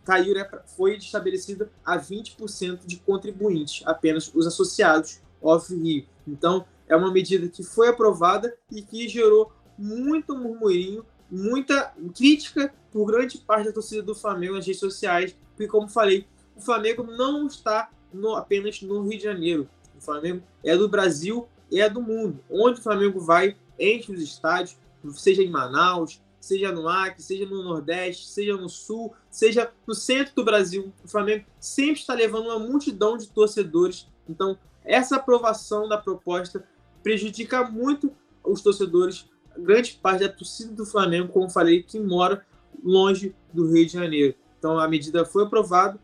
caiu, 0.03 0.33
né, 0.33 0.49
foi 0.75 0.95
estabelecido 0.95 1.69
a 1.85 1.97
20% 1.97 2.85
de 2.85 2.97
contribuintes, 2.97 3.85
apenas 3.85 4.31
os 4.33 4.47
associados 4.47 5.21
off-Rio. 5.41 6.05
Então, 6.27 6.65
é 6.87 6.95
uma 6.95 7.11
medida 7.11 7.47
que 7.47 7.63
foi 7.63 7.89
aprovada 7.89 8.55
e 8.71 8.81
que 8.81 9.07
gerou 9.07 9.51
muito 9.77 10.35
murmurinho, 10.35 11.05
muita 11.29 11.93
crítica 12.15 12.73
por 12.91 13.05
grande 13.05 13.37
parte 13.39 13.67
da 13.67 13.73
torcida 13.73 14.01
do 14.01 14.15
Flamengo 14.15 14.55
nas 14.55 14.65
redes 14.65 14.79
sociais, 14.79 15.35
porque, 15.51 15.67
como 15.67 15.87
falei, 15.87 16.25
o 16.55 16.61
Flamengo 16.61 17.03
não 17.03 17.45
está 17.45 17.89
no, 18.13 18.35
apenas 18.35 18.81
no 18.81 19.01
Rio 19.01 19.17
de 19.17 19.23
Janeiro. 19.23 19.69
O 19.97 20.01
Flamengo 20.01 20.43
é 20.63 20.75
do 20.75 20.87
Brasil 20.87 21.47
e 21.71 21.81
é 21.81 21.89
do 21.89 22.01
mundo. 22.01 22.39
Onde 22.49 22.79
o 22.79 22.83
Flamengo 22.83 23.19
vai, 23.19 23.55
enche 23.79 24.11
os 24.11 24.21
estádios, 24.21 24.77
seja 25.13 25.41
em 25.41 25.49
Manaus, 25.49 26.21
seja 26.39 26.71
no 26.71 26.87
Acre, 26.87 27.21
seja 27.21 27.45
no 27.45 27.63
Nordeste, 27.63 28.27
seja 28.27 28.55
no 28.55 28.69
Sul, 28.69 29.13
seja 29.29 29.71
no 29.85 29.93
centro 29.93 30.35
do 30.35 30.45
Brasil. 30.45 30.93
O 31.03 31.07
Flamengo 31.07 31.45
sempre 31.59 31.99
está 31.99 32.13
levando 32.13 32.45
uma 32.45 32.59
multidão 32.59 33.17
de 33.17 33.27
torcedores. 33.27 34.07
Então, 34.29 34.57
essa 34.83 35.17
aprovação 35.17 35.89
da 35.89 35.97
proposta 35.97 36.65
prejudica 37.03 37.69
muito 37.69 38.11
os 38.43 38.61
torcedores, 38.61 39.29
grande 39.57 39.99
parte 40.01 40.21
da 40.21 40.29
torcida 40.29 40.73
do 40.73 40.85
Flamengo, 40.85 41.29
como 41.29 41.49
falei, 41.49 41.83
que 41.83 41.99
mora 41.99 42.45
longe 42.83 43.35
do 43.53 43.67
Rio 43.71 43.85
de 43.85 43.93
Janeiro. 43.93 44.35
Então 44.57 44.79
a 44.79 44.87
medida 44.87 45.25
foi 45.25 45.43
aprovada, 45.43 45.99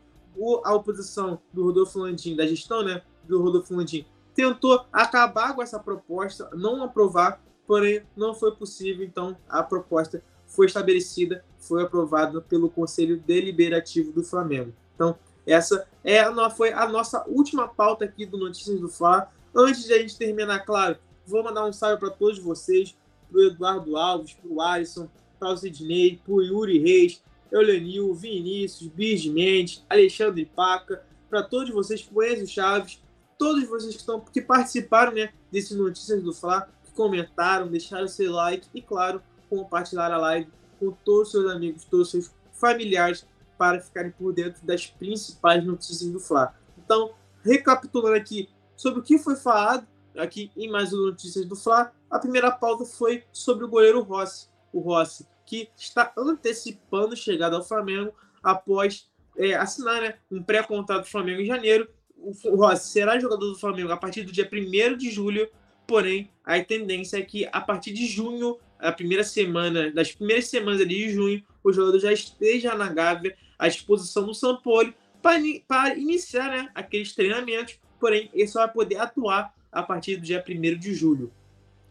a 0.64 0.74
oposição 0.74 1.40
do 1.52 1.64
Rodolfo 1.64 1.98
Landim, 1.98 2.34
da 2.34 2.46
gestão 2.46 2.82
né, 2.82 3.02
do 3.26 3.42
Rodolfo 3.42 3.74
Landim, 3.74 4.06
tentou 4.34 4.84
acabar 4.92 5.54
com 5.54 5.62
essa 5.62 5.78
proposta, 5.78 6.50
não 6.54 6.82
aprovar, 6.82 7.42
porém 7.66 8.02
não 8.16 8.34
foi 8.34 8.52
possível, 8.52 9.04
então 9.04 9.36
a 9.48 9.62
proposta 9.62 10.22
foi 10.46 10.66
estabelecida, 10.66 11.44
foi 11.58 11.82
aprovada 11.82 12.40
pelo 12.40 12.68
Conselho 12.70 13.18
Deliberativo 13.18 14.12
do 14.12 14.22
Flamengo. 14.22 14.72
Então, 14.94 15.16
essa 15.46 15.86
é 16.02 16.20
a, 16.20 16.50
foi 16.50 16.72
a 16.72 16.88
nossa 16.88 17.24
última 17.26 17.68
pauta 17.68 18.04
aqui 18.04 18.24
do 18.24 18.38
Notícias 18.38 18.80
do 18.80 18.88
Fla. 18.88 19.30
Antes 19.54 19.84
de 19.84 19.92
a 19.92 19.98
gente 19.98 20.16
terminar, 20.16 20.60
claro, 20.60 20.96
vou 21.26 21.42
mandar 21.42 21.64
um 21.66 21.72
salve 21.72 21.98
para 21.98 22.10
todos 22.10 22.38
vocês, 22.38 22.96
para 23.30 23.38
o 23.38 23.44
Eduardo 23.44 23.96
Alves, 23.96 24.34
para 24.34 24.50
o 24.50 24.60
Alisson, 24.60 25.08
para 25.38 25.50
o 25.50 25.56
Sidney, 25.56 26.20
para 26.24 26.34
o 26.34 26.42
Yuri 26.42 26.78
Reis, 26.78 27.22
Eulenil, 27.50 28.14
Vinícius, 28.14 28.88
Birge 28.88 29.30
Mendes, 29.30 29.84
Alexandre 29.88 30.44
Paca, 30.44 31.04
para 31.28 31.42
todos 31.42 31.70
vocês, 31.70 32.02
Poenzo 32.02 32.46
Chaves, 32.46 33.02
todos 33.38 33.68
vocês 33.68 33.94
que, 33.94 34.00
estão, 34.00 34.20
que 34.20 34.40
participaram 34.40 35.12
né, 35.12 35.32
desse 35.50 35.74
Notícias 35.74 36.22
do 36.22 36.32
Fla, 36.32 36.68
que 36.84 36.92
comentaram, 36.92 37.68
deixaram 37.68 38.08
seu 38.08 38.32
like 38.32 38.68
e, 38.74 38.80
claro, 38.80 39.22
compartilharam 39.48 40.16
a 40.16 40.18
live 40.18 40.50
com 40.78 40.92
todos 41.04 41.28
os 41.28 41.32
seus 41.32 41.50
amigos, 41.50 41.84
todos 41.84 42.06
os 42.06 42.10
seus 42.10 42.34
familiares, 42.52 43.26
para 43.56 43.80
ficarem 43.80 44.10
por 44.10 44.32
dentro 44.32 44.64
das 44.66 44.86
principais 44.86 45.64
notícias 45.64 46.10
do 46.10 46.18
Fla. 46.18 46.54
Então, 46.76 47.14
recapitulando 47.42 48.16
aqui, 48.16 48.48
sobre 48.76 49.00
o 49.00 49.02
que 49.02 49.18
foi 49.18 49.36
falado 49.36 49.86
aqui 50.16 50.50
em 50.56 50.70
mais 50.70 50.92
uma 50.92 51.10
Notícias 51.10 51.44
do 51.46 51.56
Fla. 51.56 51.92
A 52.10 52.18
primeira 52.18 52.50
pauta 52.50 52.84
foi 52.84 53.24
sobre 53.32 53.64
o 53.64 53.68
goleiro 53.68 54.02
Rossi. 54.02 54.48
O 54.72 54.80
Rossi, 54.80 55.26
que 55.46 55.68
está 55.76 56.12
antecipando 56.16 57.14
a 57.14 57.16
chegada 57.16 57.56
ao 57.56 57.64
Flamengo 57.64 58.12
após 58.42 59.08
é, 59.36 59.54
assinar 59.54 60.00
né, 60.00 60.14
um 60.30 60.42
pré-contrato 60.42 61.02
do 61.02 61.10
Flamengo 61.10 61.40
em 61.40 61.46
janeiro. 61.46 61.88
O 62.16 62.56
Rossi 62.56 62.90
será 62.90 63.18
jogador 63.18 63.46
do 63.46 63.58
Flamengo 63.58 63.92
a 63.92 63.96
partir 63.96 64.22
do 64.22 64.32
dia 64.32 64.48
1 64.50 64.96
de 64.96 65.10
julho, 65.10 65.48
porém, 65.86 66.30
a 66.44 66.62
tendência 66.62 67.18
é 67.18 67.22
que 67.22 67.46
a 67.52 67.60
partir 67.60 67.92
de 67.92 68.06
junho, 68.06 68.58
a 68.78 68.90
primeira 68.90 69.24
semana, 69.24 69.90
das 69.90 70.12
primeiras 70.12 70.46
semanas 70.48 70.80
ali 70.80 71.06
de 71.06 71.10
junho, 71.10 71.42
o 71.62 71.72
jogador 71.72 71.98
já 71.98 72.12
esteja 72.12 72.74
na 72.74 72.88
Gávea, 72.88 73.36
à 73.58 73.68
disposição 73.68 74.26
do 74.26 74.62
Paulo, 74.62 74.94
para, 75.20 75.38
para 75.66 75.96
iniciar 75.96 76.50
né, 76.50 76.70
aqueles 76.74 77.14
treinamentos 77.14 77.78
porém 78.04 78.28
ele 78.34 78.46
só 78.46 78.58
vai 78.58 78.70
poder 78.70 78.96
atuar 78.96 79.54
a 79.72 79.82
partir 79.82 80.16
do 80.16 80.22
dia 80.22 80.44
1 80.46 80.78
de 80.78 80.92
julho. 80.92 81.32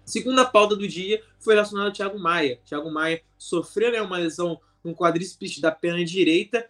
Segunda 0.06 0.46
pauta 0.46 0.76
do 0.76 0.88
dia 0.88 1.24
foi 1.40 1.56
relacionada 1.56 1.90
ao 1.90 1.94
Thiago 1.94 2.20
Maia. 2.20 2.60
Thiago 2.66 2.92
Maia 2.92 3.24
sofreu 3.36 3.92
né, 3.92 4.00
uma 4.00 4.20
lesão 4.20 4.62
no 4.84 4.94
quadríceps 4.94 5.60
da 5.60 5.72
perna 5.72 6.06
direita, 6.06 6.70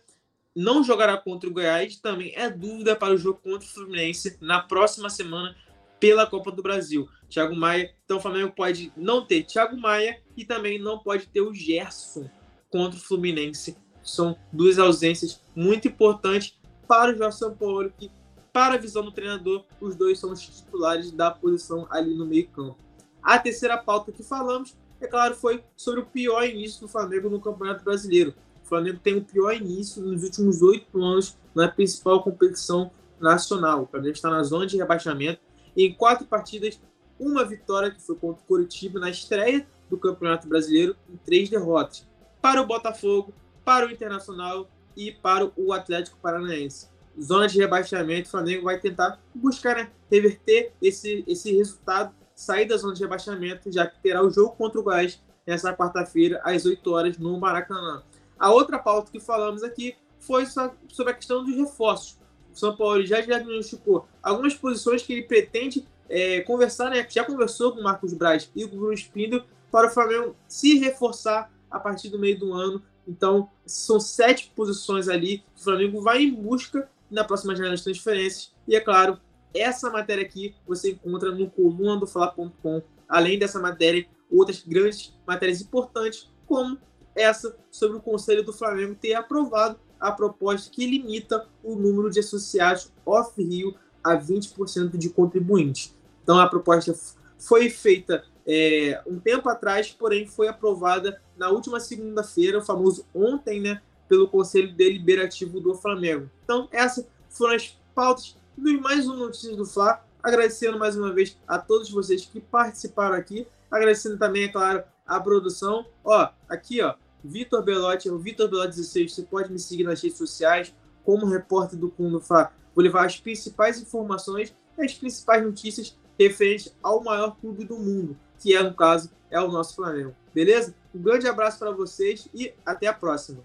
não 0.56 0.84
jogará 0.84 1.18
contra 1.18 1.50
o 1.50 1.54
Goiás, 1.54 1.98
também 1.98 2.32
é 2.36 2.50
dúvida 2.50 2.96
para 2.96 3.14
o 3.14 3.18
jogo 3.18 3.40
contra 3.40 3.68
o 3.68 3.72
Fluminense 3.72 4.38
na 4.40 4.62
próxima 4.62 5.10
semana 5.10 5.56
pela 6.00 6.28
Copa 6.28 6.52
do 6.52 6.62
Brasil. 6.62 7.08
Thiago 7.30 7.56
Maia, 7.56 7.94
então 8.06 8.18
o 8.18 8.22
Flamengo 8.22 8.52
pode 8.56 8.92
não 8.96 9.26
ter 9.26 9.44
Thiago 9.44 9.78
Maia 9.78 10.22
e 10.38 10.46
também 10.46 10.78
não 10.78 11.00
pode 11.00 11.28
ter 11.28 11.42
o 11.42 11.54
Gerson 11.54 12.30
contra 12.70 13.00
o 13.00 13.02
Fluminense. 13.02 13.78
São 14.04 14.38
duas 14.52 14.78
ausências 14.78 15.42
muito 15.56 15.88
importantes 15.88 16.60
para 16.88 17.14
o 17.14 17.18
Jorge 17.18 17.38
Sampaoli, 17.38 17.94
que 17.98 18.12
para 18.52 18.76
a 18.76 18.78
visão 18.78 19.04
do 19.04 19.12
treinador, 19.12 19.66
os 19.82 19.96
dois 19.96 20.20
são 20.20 20.32
os 20.32 20.42
titulares 20.42 21.12
da 21.12 21.32
posição 21.32 21.88
ali 21.90 22.14
no 22.14 22.26
meio-campo. 22.26 22.78
A 23.22 23.40
terceira 23.40 23.78
pauta 23.78 24.12
que 24.12 24.22
falamos, 24.22 24.76
é 25.02 25.08
claro, 25.08 25.34
foi 25.34 25.64
sobre 25.76 26.02
o 26.02 26.06
pior 26.06 26.44
início 26.44 26.82
do 26.82 26.88
Flamengo 26.88 27.30
no 27.30 27.42
Campeonato 27.42 27.84
Brasileiro. 27.84 28.34
Flamengo 28.74 29.00
tem 29.04 29.18
o 29.18 29.24
pior 29.24 29.54
início 29.54 30.02
nos 30.02 30.24
últimos 30.24 30.64
oito 30.64 31.00
anos 31.00 31.38
na 31.54 31.68
principal 31.68 32.24
competição 32.24 32.90
nacional. 33.20 33.84
O 33.84 33.86
Flamengo 33.86 34.14
está 34.14 34.32
na 34.32 34.42
zona 34.42 34.66
de 34.66 34.78
rebaixamento. 34.78 35.40
E 35.78 35.86
em 35.86 35.94
quatro 35.94 36.26
partidas, 36.26 36.82
uma 37.20 37.46
vitória 37.46 37.92
que 37.92 38.02
foi 38.02 38.16
contra 38.16 38.42
o 38.42 38.48
Curitiba 38.48 39.00
na 39.00 39.12
estreia 39.12 39.68
do 39.92 39.98
Campeonato 39.98 40.48
Brasileiro 40.48 40.96
e 41.08 41.18
três 41.18 41.50
derrotas. 41.50 42.08
Para 42.42 42.62
o 42.64 42.66
Botafogo, 42.66 43.32
para 43.64 43.86
o 43.86 43.92
Internacional 43.92 44.68
e 44.98 45.12
para 45.12 45.52
o 45.56 45.72
Atlético 45.72 46.18
Paranaense. 46.20 46.90
Zona 47.22 47.48
de 47.48 47.60
rebaixamento, 47.60 48.28
o 48.28 48.32
Flamengo 48.32 48.64
vai 48.64 48.80
tentar 48.80 49.22
buscar 49.36 49.76
né, 49.76 49.92
reverter 50.12 50.74
esse, 50.82 51.24
esse 51.28 51.56
resultado 51.56 52.12
sair 52.34 52.66
da 52.66 52.76
zona 52.76 52.96
de 52.96 53.02
rebaixamento, 53.02 53.72
já 53.72 53.86
que 53.86 54.02
terá 54.02 54.24
o 54.24 54.32
jogo 54.32 54.56
contra 54.56 54.80
o 54.80 54.84
Goiás 54.84 55.22
nessa 55.46 55.76
quarta-feira, 55.76 56.42
às 56.44 56.66
8 56.66 56.92
horas, 56.92 57.18
no 57.20 57.40
Maracanã. 57.40 58.02
A 58.40 58.52
outra 58.52 58.80
pauta 58.80 59.12
que 59.12 59.20
falamos 59.20 59.64
aqui 59.64 59.96
foi 60.20 60.46
sobre 60.46 61.12
a 61.12 61.14
questão 61.14 61.44
dos 61.44 61.56
reforços. 61.56 62.18
O 62.54 62.58
São 62.58 62.76
Paulo 62.76 63.06
já 63.06 63.20
diagnosticou 63.20 64.08
algumas 64.22 64.54
posições 64.54 65.02
que 65.02 65.14
ele 65.14 65.24
pretende 65.24 65.88
é, 66.10 66.42
conversar, 66.42 66.90
né? 66.90 67.06
Já 67.10 67.24
conversou 67.24 67.74
com 67.74 67.80
o 67.80 67.84
Marcos 67.84 68.14
Braz 68.14 68.50
e 68.56 68.68
com 68.68 68.76
o 68.76 68.80
Bruno 68.80 68.94
Spindle 68.94 69.44
para 69.72 69.88
o 69.88 69.90
Flamengo 69.90 70.36
se 70.48 70.78
reforçar 70.78 71.52
a 71.70 71.80
partir 71.80 72.10
do 72.10 72.20
meio 72.20 72.38
do 72.38 72.54
ano. 72.54 72.82
Então, 73.08 73.50
são 73.66 74.00
sete 74.00 74.52
posições 74.56 75.10
ali 75.10 75.40
que 75.40 75.62
o 75.62 75.64
Flamengo 75.64 76.02
vai 76.02 76.24
em 76.24 76.34
busca 76.34 76.90
na 77.10 77.24
próxima 77.24 77.56
janela 77.56 77.76
de 77.76 77.84
transferências. 77.84 78.54
E, 78.68 78.76
é 78.76 78.80
claro, 78.80 79.20
essa 79.54 79.90
matéria 79.90 80.24
aqui 80.24 80.56
você 80.68 80.92
encontra 80.92 81.32
no 81.32 81.50
coluna 81.50 82.00
do. 82.00 82.84
Além 83.10 83.38
dessa 83.38 83.60
matéria, 83.60 84.08
outras 84.32 84.64
grandes 84.64 85.14
matérias 85.26 85.62
importantes, 85.62 86.32
como 86.46 86.78
essa 87.16 87.56
sobre 87.72 87.98
o 87.98 88.02
Conselho 88.02 88.44
do 88.44 88.54
Flamengo 88.54 88.96
ter 88.96 89.14
aprovado 89.14 89.80
a 90.00 90.12
proposta 90.12 90.70
que 90.70 90.86
limita 90.86 91.48
o 91.64 91.76
número 91.76 92.10
de 92.10 92.20
associados 92.20 92.92
off-Rio 93.06 93.76
a 94.04 94.18
20% 94.18 94.98
de 94.98 95.10
contribuintes. 95.10 95.96
Então 96.24 96.40
a 96.40 96.48
proposta 96.48 96.94
foi 97.38 97.70
feita 97.70 98.24
é, 98.46 99.02
um 99.08 99.20
tempo 99.20 99.48
atrás, 99.48 99.92
porém 99.92 100.28
foi 100.28 100.48
aprovada 100.48 101.22
na 101.38 101.50
última 101.50 101.80
segunda-feira, 101.80 102.60
o 102.60 102.62
famoso 102.62 103.06
ontem, 103.16 103.62
né, 103.62 103.82
pelo 104.10 104.28
Conselho 104.28 104.74
Deliberativo 104.74 105.60
do 105.60 105.74
Flamengo. 105.76 106.30
Então 106.44 106.68
essas 106.72 107.06
foram 107.30 107.56
as 107.56 107.78
pautas 107.96 108.36
e 108.58 108.78
mais 108.78 109.08
um 109.08 109.16
Notícias 109.16 109.56
do 109.56 109.66
Fla. 109.66 110.04
Agradecendo 110.22 110.78
mais 110.78 110.96
uma 110.96 111.12
vez 111.12 111.38
a 111.48 111.58
todos 111.58 111.90
vocês 111.90 112.26
que 112.26 112.40
participaram 112.40 113.16
aqui. 113.16 113.48
Agradecendo 113.70 114.18
também, 114.18 114.44
é 114.44 114.48
claro, 114.48 114.84
a 115.06 115.20
produção. 115.20 115.86
Ó, 116.04 116.30
aqui, 116.48 116.82
ó, 116.82 116.94
Vitor 117.24 117.64
Belotti, 117.64 118.10
o 118.10 118.20
Vitor 118.20 118.50
Belotti 118.50 118.76
16. 118.76 119.14
Você 119.14 119.22
pode 119.24 119.52
me 119.52 119.60
seguir 119.60 119.84
nas 119.84 120.02
redes 120.02 120.18
sociais 120.18 120.74
como 121.04 121.26
repórter 121.26 121.80
do 121.80 121.90
Cundo 121.90 122.20
Fla. 122.20 122.52
Vou 122.76 122.84
levar 122.84 123.06
as 123.06 123.20
principais 123.20 123.80
informações 123.80 124.54
e 124.78 124.84
as 124.84 124.94
principais 124.94 125.44
notícias 125.44 125.98
referentes 126.20 126.76
ao 126.82 127.04
maior 127.04 127.36
clube 127.40 127.66
do 127.66 127.78
mundo, 127.78 128.18
que 128.40 128.56
é, 128.56 128.62
no 128.62 128.74
caso, 128.74 129.12
é 129.30 129.40
o 129.40 129.52
nosso 129.52 129.76
Flamengo. 129.76 130.16
Beleza? 130.34 130.76
Um 130.94 131.02
grande 131.02 131.28
abraço 131.28 131.60
para 131.60 131.72
vocês 131.72 132.28
e 132.34 132.54
até 132.66 132.88
a 132.88 132.94
próxima. 132.94 133.44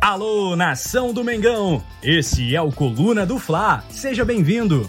Alô, 0.00 0.54
nação 0.54 1.12
do 1.12 1.24
Mengão! 1.24 1.82
Esse 2.02 2.54
é 2.54 2.60
o 2.60 2.70
Coluna 2.70 3.26
do 3.26 3.38
Fla. 3.38 3.82
Seja 3.90 4.24
bem-vindo. 4.24 4.88